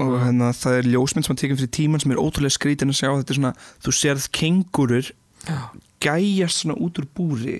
Og 0.00 0.14
hérna, 0.22 0.50
það 0.56 0.78
er 0.78 0.88
ljósmynd 0.94 1.26
sem 1.26 1.34
að 1.34 1.40
tekja 1.42 1.58
fyrir 1.58 1.72
tíman 1.76 2.02
sem 2.02 2.14
er 2.14 2.20
ótrúlega 2.22 2.56
skrítin 2.56 2.92
að 2.92 2.98
sjá. 2.98 3.10
Þetta 3.12 3.34
er 3.34 3.38
svona, 3.38 3.52
þú 3.84 3.94
sérð 3.98 4.28
kengurur 4.38 5.10
gæjast 6.02 6.62
svona 6.62 6.78
út 6.80 7.00
úr 7.02 7.08
búri 7.16 7.58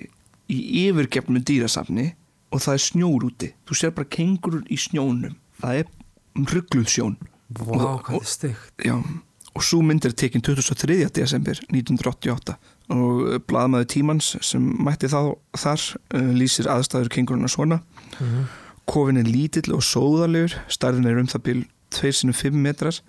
í 0.51 0.57
yfirgefnu 0.87 1.43
dýrasafni 1.45 2.09
og 2.53 2.63
það 2.63 2.79
er 2.79 2.83
snjór 2.87 3.27
úti. 3.29 3.51
Þú 3.69 3.77
sér 3.79 3.93
bara 3.95 4.09
kengurur 4.17 4.65
í 4.65 4.79
snjónum. 4.81 5.37
Það 5.61 5.83
er 5.83 6.49
ruggluð 6.53 6.89
sjón. 6.89 7.19
Vá, 7.53 8.01
hvað 8.01 8.17
er 8.17 8.29
stygt 8.31 8.83
Já, 8.87 8.95
og 9.53 9.65
svo 9.65 9.83
mynd 9.85 10.07
er 10.07 10.15
tekin 10.17 10.41
23. 10.41 10.95
desember 11.13 11.59
1988 11.69 12.55
og 12.93 13.43
blaðmaður 13.45 13.91
tímans 13.93 14.31
sem 14.41 14.63
mætti 14.81 15.11
þá 15.11 15.35
þar 15.61 15.83
uh, 16.17 16.31
lýsir 16.33 16.69
aðstæður 16.71 17.13
kenguruna 17.13 17.51
svona. 17.51 17.83
Mhm. 18.17 18.49
Kofin 18.89 19.19
er 19.21 19.29
lítill 19.29 19.73
og 19.75 19.83
sóðalegur 19.85 20.55
stærðin 20.71 21.09
er 21.09 21.21
um 21.21 21.29
það 21.31 21.45
bil 21.47 21.61
2-5 21.95 22.57
metrar. 22.57 22.99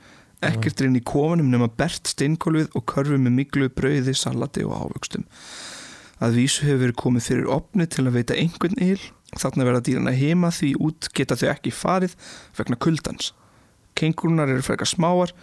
Ekkert 0.44 0.80
er 0.80 0.90
inn 0.90 0.98
í 0.98 1.04
kofinum 1.04 1.48
nema 1.52 1.70
bert 1.72 2.10
steinkólfið 2.10 2.74
og 2.76 2.84
körfu 2.90 3.16
með 3.16 3.38
miklu 3.38 3.70
brauði, 3.72 4.12
salati 4.16 4.64
og 4.66 4.76
ávöxtum. 4.82 5.24
Að 6.22 6.38
vísu 6.38 6.66
hefur 6.66 6.82
verið 6.84 7.00
komið 7.00 7.28
fyrir 7.28 7.50
opni 7.52 7.86
til 7.90 8.04
að 8.06 8.18
veita 8.18 8.36
einhvern 8.38 8.80
yl 8.82 9.00
þarna 9.40 9.66
verða 9.66 9.82
dýrana 9.88 10.12
heima 10.14 10.50
því 10.54 10.74
út 10.86 11.08
geta 11.16 11.36
þau 11.38 11.48
ekki 11.54 11.72
farið 11.74 12.14
vegna 12.58 12.78
kuldans. 12.78 13.32
Kengurunar 13.98 14.50
eru 14.50 14.62
frekar 14.62 14.90
smáar 14.90 15.34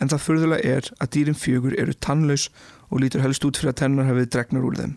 en 0.00 0.10
það 0.10 0.24
furðulega 0.24 0.76
er 0.76 0.90
að 0.98 1.12
dýrin 1.14 1.38
fjögur 1.38 1.76
eru 1.78 1.94
tannlaus 1.94 2.48
og 2.90 3.02
lítur 3.02 3.22
helst 3.24 3.44
út 3.46 3.58
fyrir 3.58 3.74
að 3.74 3.80
tennar 3.82 4.08
hefur 4.08 4.30
dregnar 4.34 4.66
úr 4.66 4.80
þeim 4.80 4.96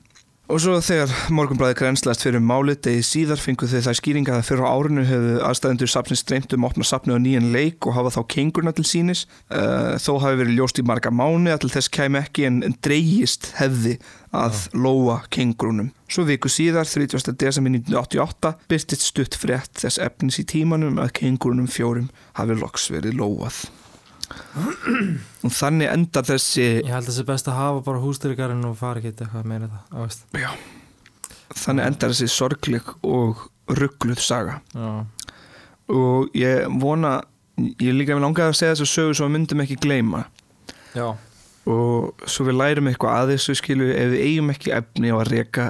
Og 0.49 0.57
svo 0.57 0.79
þegar 0.81 1.11
morgunblæði 1.29 1.75
grænslast 1.77 2.23
fyrir 2.25 2.41
málið 2.41 2.79
degi 2.87 3.03
síðar 3.05 3.37
fengu 3.37 3.67
þau 3.69 3.83
það 3.85 3.97
skýringa 3.99 4.37
að 4.39 4.47
fyrir 4.47 4.63
á 4.65 4.73
árinu 4.73 5.03
hefðu 5.05 5.33
aðstæðendur 5.45 5.91
safnins 5.93 6.23
streymt 6.23 6.55
um 6.57 6.63
að 6.65 6.71
opna 6.71 6.87
safni 6.89 7.13
á 7.13 7.21
nýjan 7.21 7.51
leik 7.53 7.85
og 7.85 7.93
hafa 7.93 8.15
þá 8.15 8.23
kengurna 8.33 8.73
til 8.73 8.87
sínis. 8.89 9.27
Uh, 9.53 9.93
þó 10.01 10.15
hafi 10.23 10.39
verið 10.39 10.57
ljóst 10.57 10.81
í 10.81 10.85
marga 10.89 11.11
mánu 11.13 11.53
að 11.53 11.67
til 11.67 11.69
þess 11.75 11.93
kæmi 11.93 12.17
ekki 12.23 12.47
en, 12.49 12.57
en 12.65 12.73
dreigist 12.81 13.51
hefði 13.59 13.99
að 14.33 14.63
lóa 14.73 15.19
kengurunum. 15.29 15.91
Svo 16.09 16.25
viku 16.25 16.49
síðar, 16.49 16.89
30. 16.89 17.29
desember 17.37 17.75
1988, 17.77 18.55
byrtist 18.73 19.05
stutt 19.05 19.37
frétt 19.37 19.83
þess 19.83 20.01
efnis 20.01 20.41
í 20.41 20.47
tímanum 20.49 20.97
að 20.97 21.13
kengurunum 21.21 21.69
fjórum 21.69 22.09
hafi 22.41 22.57
loks 22.57 22.89
verið 22.89 23.21
lóað. 23.21 23.67
Og 25.43 25.53
þannig 25.55 25.91
endar 25.91 26.27
þessi 26.27 26.65
Ég 26.65 26.91
held 26.91 27.03
að 27.03 27.09
það 27.09 27.17
sé 27.17 27.25
best 27.29 27.49
að 27.51 27.59
hafa 27.59 27.85
bara 27.85 28.03
hústyrkarinn 28.03 28.67
og 28.69 28.75
fara 28.79 29.01
ekki 29.01 29.13
eitthvað 29.13 29.47
meira 29.51 29.69
það. 29.69 30.19
Já. 30.43 30.49
Þannig 31.59 31.89
endar 31.89 32.13
þessi 32.13 32.29
sorgleg 32.33 32.91
og 33.03 33.47
ruggluð 33.79 34.21
saga. 34.23 34.59
Já, 34.73 34.91
og 35.93 36.37
ég 36.37 36.67
vona 36.81 37.19
ég 37.57 37.95
líka 37.95 38.15
við 38.15 38.23
langaði 38.25 38.53
að 38.53 38.59
segja 38.61 38.75
þessu 38.77 38.93
sögu 38.93 39.17
svo 39.17 39.29
við 39.29 39.35
myndum 39.37 39.65
ekki 39.65 39.79
gleyma. 39.83 40.23
Já, 40.95 41.09
og 41.69 42.23
svo 42.29 42.47
við 42.47 42.57
lærum 42.59 42.89
eitthvað 42.89 43.17
að 43.17 43.33
þessu 43.35 43.55
skilu 43.59 43.89
ef 43.93 44.13
við 44.13 44.23
eigum 44.25 44.53
ekki 44.53 44.73
efni 44.77 45.11
á 45.13 45.15
að 45.19 45.31
reka 45.33 45.67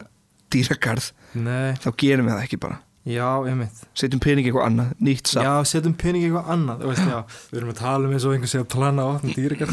dýragarð 0.53 1.11
nei, 1.37 1.75
þá 1.81 1.89
gerum 1.99 2.29
við 2.29 2.35
það 2.35 2.45
ekki 2.45 2.61
bara 2.61 2.79
já, 3.09 3.27
ég 3.49 3.55
mitt 3.59 3.79
setjum 3.97 4.21
pening 4.23 4.45
eitthvað 4.47 4.65
annað, 4.69 4.89
nýtt 5.07 5.31
samt 5.31 5.45
Já, 5.47 5.53
setjum 5.71 5.95
pening 5.99 6.25
eitthvað 6.27 6.51
annað, 6.55 6.83
þú 6.83 6.91
veist, 6.91 7.05
já. 7.09 7.19
Við 7.51 7.59
erum 7.61 7.71
að 7.73 7.79
tala 7.81 8.09
um 8.09 8.13
eins 8.15 8.25
og 8.29 8.35
einhver 8.35 8.51
sé 8.51 8.61
að 8.61 8.67
plana 8.75 9.05
á 9.05 9.07
opnum 9.15 9.33
dýrikar 9.37 9.69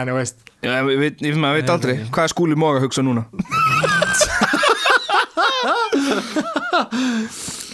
En 0.00 0.10
ég 0.12 0.18
veist. 0.18 0.36
Já, 0.64 0.72
ég 0.78 1.00
veit, 1.02 1.16
ég, 1.24 1.34
veit 1.34 1.40
Nei, 1.40 1.74
aldrei. 1.74 1.96
nei. 2.00 2.08
hvað 2.14 2.28
er 2.28 2.34
skúli 2.34 2.58
móga 2.58 2.80
að 2.80 2.86
hugsa 2.88 3.04
núna? 3.06 3.26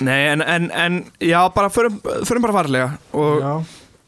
Nei, 0.01 0.21
en, 0.33 0.41
en, 0.43 0.71
en 0.71 1.05
já, 1.21 1.41
bara 1.55 1.71
förum, 1.71 2.01
förum 2.25 2.43
bara 2.43 2.53
varlega. 2.57 2.91
Og 3.13 3.41
Já, 3.43 3.53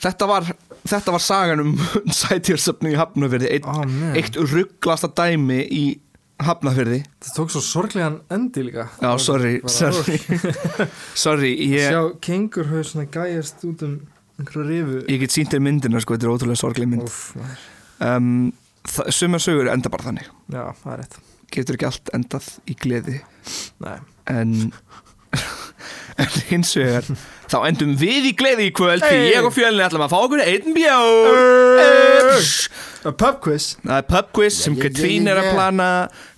þetta 0.08 0.28
var 0.30 0.46
þetta 0.88 1.12
var 1.14 1.22
sagan 1.22 1.60
um 1.62 1.74
sætjörnsöfni 2.22 2.94
í 2.94 2.98
Hafnafyrði 2.98 3.50
eitt, 3.54 3.66
man. 3.68 3.92
eitt 4.18 4.36
rugglasta 4.40 5.10
dæmi 5.14 5.60
í 5.68 5.84
Hafnafyrði 6.42 7.02
það 7.22 7.34
tók 7.36 7.52
svo 7.54 7.60
sorglegan 7.62 8.16
endi 8.32 8.64
líka. 8.66 8.88
Já, 9.02 9.10
sorry, 9.22 9.60
sorry. 9.70 10.16
Sorry, 11.24 11.52
ég, 11.70 11.90
Sjá, 11.92 12.00
kengur 12.24 12.66
höfðu 12.70 12.88
svona 12.88 13.06
gæjast 13.14 13.62
út 13.68 13.84
um 13.86 13.98
einhverja 14.40 14.66
rifu. 14.70 15.02
Ég 15.12 15.20
get 15.22 15.34
sínt 15.34 15.52
þér 15.52 15.62
myndina 15.68 16.00
sko, 16.02 16.16
þetta 16.16 16.26
er 16.28 16.32
ótrúlega 16.34 16.58
sorgleg 16.62 16.90
mynd. 16.90 17.12
Maður. 17.38 17.66
um, 18.08 18.32
sumar 19.14 19.42
sögur 19.44 19.70
enda 19.70 19.92
bara 19.92 20.08
þannig. 20.08 20.30
Já, 20.50 20.64
það 20.82 20.94
er 20.96 21.02
rétt. 21.04 21.18
Getur 21.52 21.76
ekki 21.78 21.88
allt 21.90 22.12
endað 22.16 22.48
í 22.72 22.76
gleði. 22.80 23.18
Nei, 23.84 23.96
en, 24.32 24.56
en 26.20 26.28
hins 26.50 26.74
vegar 26.76 27.06
þá 27.52 27.58
endum 27.68 27.92
við 28.00 28.30
í 28.30 28.32
gleði 28.38 28.68
í 28.70 28.74
kvöld 28.76 29.02
því 29.04 29.16
Hey. 29.16 29.32
ég 29.34 29.46
og 29.48 29.52
fjölni 29.56 29.84
ætlum 29.84 30.04
að 30.06 30.12
fá 30.12 30.18
okkur 30.22 30.42
einn 30.44 30.76
bjór. 30.76 31.40
A 33.02 33.10
pub 33.18 33.40
quiz. 33.42 33.66
Það 33.82 33.98
er 33.98 34.06
pub 34.08 34.30
quiz 34.36 34.56
sem 34.62 34.72
Yeah, 34.76 34.84
yeah, 34.84 34.92
Katrín 34.92 35.26
yeah, 35.26 35.32
er 35.32 35.40
að 35.40 35.46
yeah. 35.48 35.56
plana. 35.58 35.88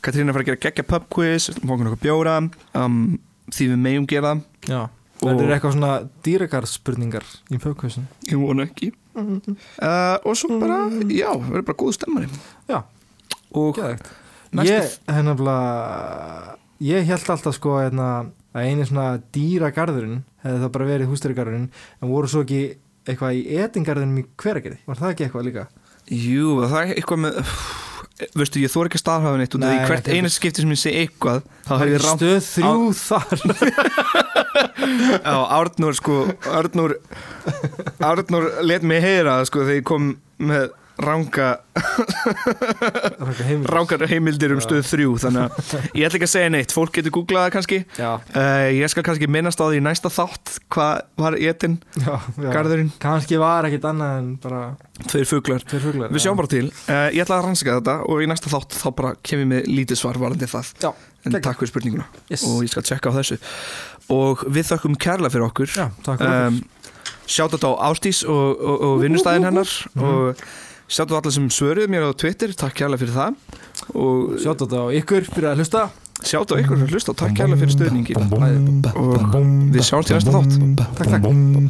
Katrín 0.05 0.25
er 0.25 0.33
að 0.33 0.37
fara 0.39 0.45
að 0.47 0.51
gera 0.51 0.63
geggja 0.65 0.87
pub 0.89 1.07
quiz. 1.13 1.49
Að 1.53 1.61
fá 1.61 1.75
okkur 1.77 1.99
bjóra. 2.03 2.37
Um, 2.81 2.99
því 3.53 3.69
við 3.75 3.83
megum 3.85 4.09
gera 4.11 4.33
það. 4.33 4.43
Já, 4.65 4.81
það 5.21 5.43
er 5.45 5.55
eitthvað 5.59 5.77
svona 5.77 5.93
dýragarspurningar 6.27 7.27
í 7.53 7.61
quizin 7.61 8.07
ég 8.31 8.41
vona 8.41 8.67
ekki. 8.69 8.91
Uh, 9.15 10.17
og 10.27 10.35
svo 10.39 10.57
bara, 10.59 10.81
já, 11.07 11.31
verður 11.37 11.67
bara 11.69 11.79
góð 11.79 11.93
stemmari. 11.99 12.31
Já, 12.71 12.81
og 13.55 13.79
Næstu- 14.55 14.71
Ég, 14.71 14.99
hennar 15.11 15.37
Ég 16.85 17.07
held 17.07 17.29
alltaf 17.31 17.55
sko 17.55 17.79
hérna, 17.79 18.27
að 18.55 18.69
eini 18.71 18.87
svona 18.89 19.07
dýragarðurinn 19.35 20.21
hefði 20.45 20.61
það 20.65 20.73
bara 20.77 20.91
verið 20.91 21.11
hústýragarðurinn 21.13 21.69
en 22.01 22.11
voru 22.13 22.31
svo 22.31 22.45
ekki 22.45 22.61
eitthvað 23.05 23.39
í 23.41 23.43
etingarðunum 23.65 24.21
í 24.23 24.27
hveragerði 24.41 24.79
Var 24.89 25.01
það 25.01 25.11
ekki 25.15 25.27
eitthvað 25.29 25.49
líka? 25.51 25.65
jú, 26.15 26.53
það 26.69 26.79
er 26.83 26.95
eitthvað 26.95 27.21
með 27.25 27.41
veistu, 28.39 28.61
ég 28.63 28.71
þór 28.71 28.87
ekki 28.89 28.99
að 29.01 29.03
staðhafa 29.03 29.39
neitt 29.41 29.55
út 29.59 29.65
af 29.67 29.73
því 29.75 29.89
hvert 29.91 30.09
einu 30.15 30.31
skipti 30.31 30.63
sem 30.63 30.71
ég 30.75 30.81
segi 30.81 31.01
eitthvað 31.03 31.41
þá 31.67 31.71
Það 31.73 31.81
hef 31.81 31.87
er 31.87 31.93
ég 31.95 32.05
rámt 32.05 32.21
stöð 32.23 32.41
þrjú 32.53 32.75
þar 33.01 33.37
á 35.35 35.37
Árnur 35.59 35.97
sko, 35.99 36.19
Árnur 36.55 36.95
Árnur 38.05 38.47
let 38.69 38.87
mig 38.87 39.03
heyra 39.05 39.41
sko 39.49 39.65
þegar 39.67 39.81
ég 39.81 39.87
kom 39.89 40.13
með 40.39 40.69
ranga 41.01 41.49
rángar 43.67 44.05
heimildir. 44.07 44.53
um 44.55 44.61
stöð 44.63 44.85
þrjú 44.87 45.15
þannig 45.25 45.43
að 45.43 45.73
ég 45.99 46.07
ætla 46.07 46.19
ekki 46.19 46.29
að 46.29 46.33
segja 46.33 46.53
neitt, 46.55 46.75
fólk 46.75 46.95
getur 46.95 47.15
googlað 47.17 47.47
það 47.47 47.55
kannski. 47.57 47.79
Uh, 47.99 48.69
ég 48.79 48.93
skal 48.93 49.05
kannski 49.07 49.29
minnast 49.31 49.59
á 49.59 49.67
því 49.67 49.81
næsta 49.83 50.13
þátt 50.13 50.55
hvað 50.75 51.03
var 51.21 51.39
étin, 51.39 51.79
garðurinn? 52.39 52.93
Kannski 53.03 53.41
var 53.43 53.67
ekkit 53.69 53.89
annað 53.91 54.21
en 54.21 54.29
bara 54.45 54.63
tveir 55.11 55.27
fuglar, 55.29 55.65
tveir 55.67 55.83
fuglar 55.83 56.15
við 56.15 56.27
sjáum 56.27 56.39
bara 56.39 56.53
til. 56.53 56.69
Uh, 56.87 57.09
ég 57.11 57.25
ætla 57.25 57.41
að 57.41 57.49
rannsaka 57.49 57.79
þetta 57.81 57.97
og 58.07 58.23
í 58.23 58.31
næsta 58.31 58.53
þátt 58.53 58.79
þá 58.79 58.87
bara 59.01 59.15
kem 59.27 59.43
ég 59.43 59.51
með 59.51 59.73
lítið 59.73 60.03
svar 60.05 60.21
varandi 60.23 60.51
það. 60.51 60.71
Já, 60.85 60.93
en 61.27 61.39
takk 61.41 61.59
fyrir 61.59 61.73
spurninguna. 61.73 62.07
Yes. 62.31 62.47
og 62.47 62.63
ég 62.63 62.71
skal 62.71 62.87
tjekka 62.87 63.11
á 63.11 63.19
þessu. 63.19 63.41
Og 64.15 64.47
við 64.47 64.71
þökkum 64.71 64.99
kærlega 65.01 65.35
fyrir 65.35 65.49
okkur. 65.49 65.75
Já, 65.75 65.89
um, 66.15 66.63
sjátt 67.27 67.57
á 67.65 67.71
Ástís 67.89 68.23
og, 68.29 68.61
og, 68.61 68.85
og 68.85 69.03
vinnustæðin 69.03 69.49
hennar. 69.49 69.75
Og 69.97 70.45
sjátt 70.89 71.13
á 71.13 71.17
alla 71.19 71.33
sem 71.33 71.49
svöruðu 71.49 71.91
mér 71.93 72.09
á 72.09 72.11
Twitter 72.17 72.55
takk 72.55 72.77
kærlega 72.79 73.03
fyrir 73.03 73.15
það. 73.17 73.37
Og 73.95 74.39
Sjátt 74.43 74.61
á 74.61 74.65
þetta 74.65 74.83
á 74.85 74.87
ykkur 75.01 75.29
fyrir 75.31 75.51
að 75.53 75.63
hlusta. 75.63 75.85
Sjátt 76.25 76.53
á 76.53 76.55
ykkur 76.61 76.79
sem 76.81 76.91
hlusta 76.93 77.13
og 77.13 77.19
takk 77.21 77.35
kærlega 77.37 77.61
fyrir 77.61 77.75
stöðningin 77.75 78.21
og 78.95 79.35
við 79.75 79.83
sjáum 79.85 80.05
til 80.07 80.17
næsta 80.17 80.35
þátt. 80.37 80.55
Takk, 81.01 81.11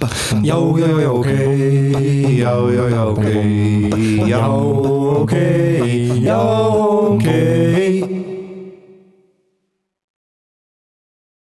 takk. 0.03 0.19
Já, 0.45 0.59
já, 0.79 0.91
já, 1.03 1.11
ok. 1.11 1.31
Já, 2.39 2.55
já, 2.77 2.85
já, 2.95 3.03
ok. 3.15 3.25
Já, 4.29 4.43
ok. 5.25 5.35
Já, 6.25 6.39
ok 7.15 7.84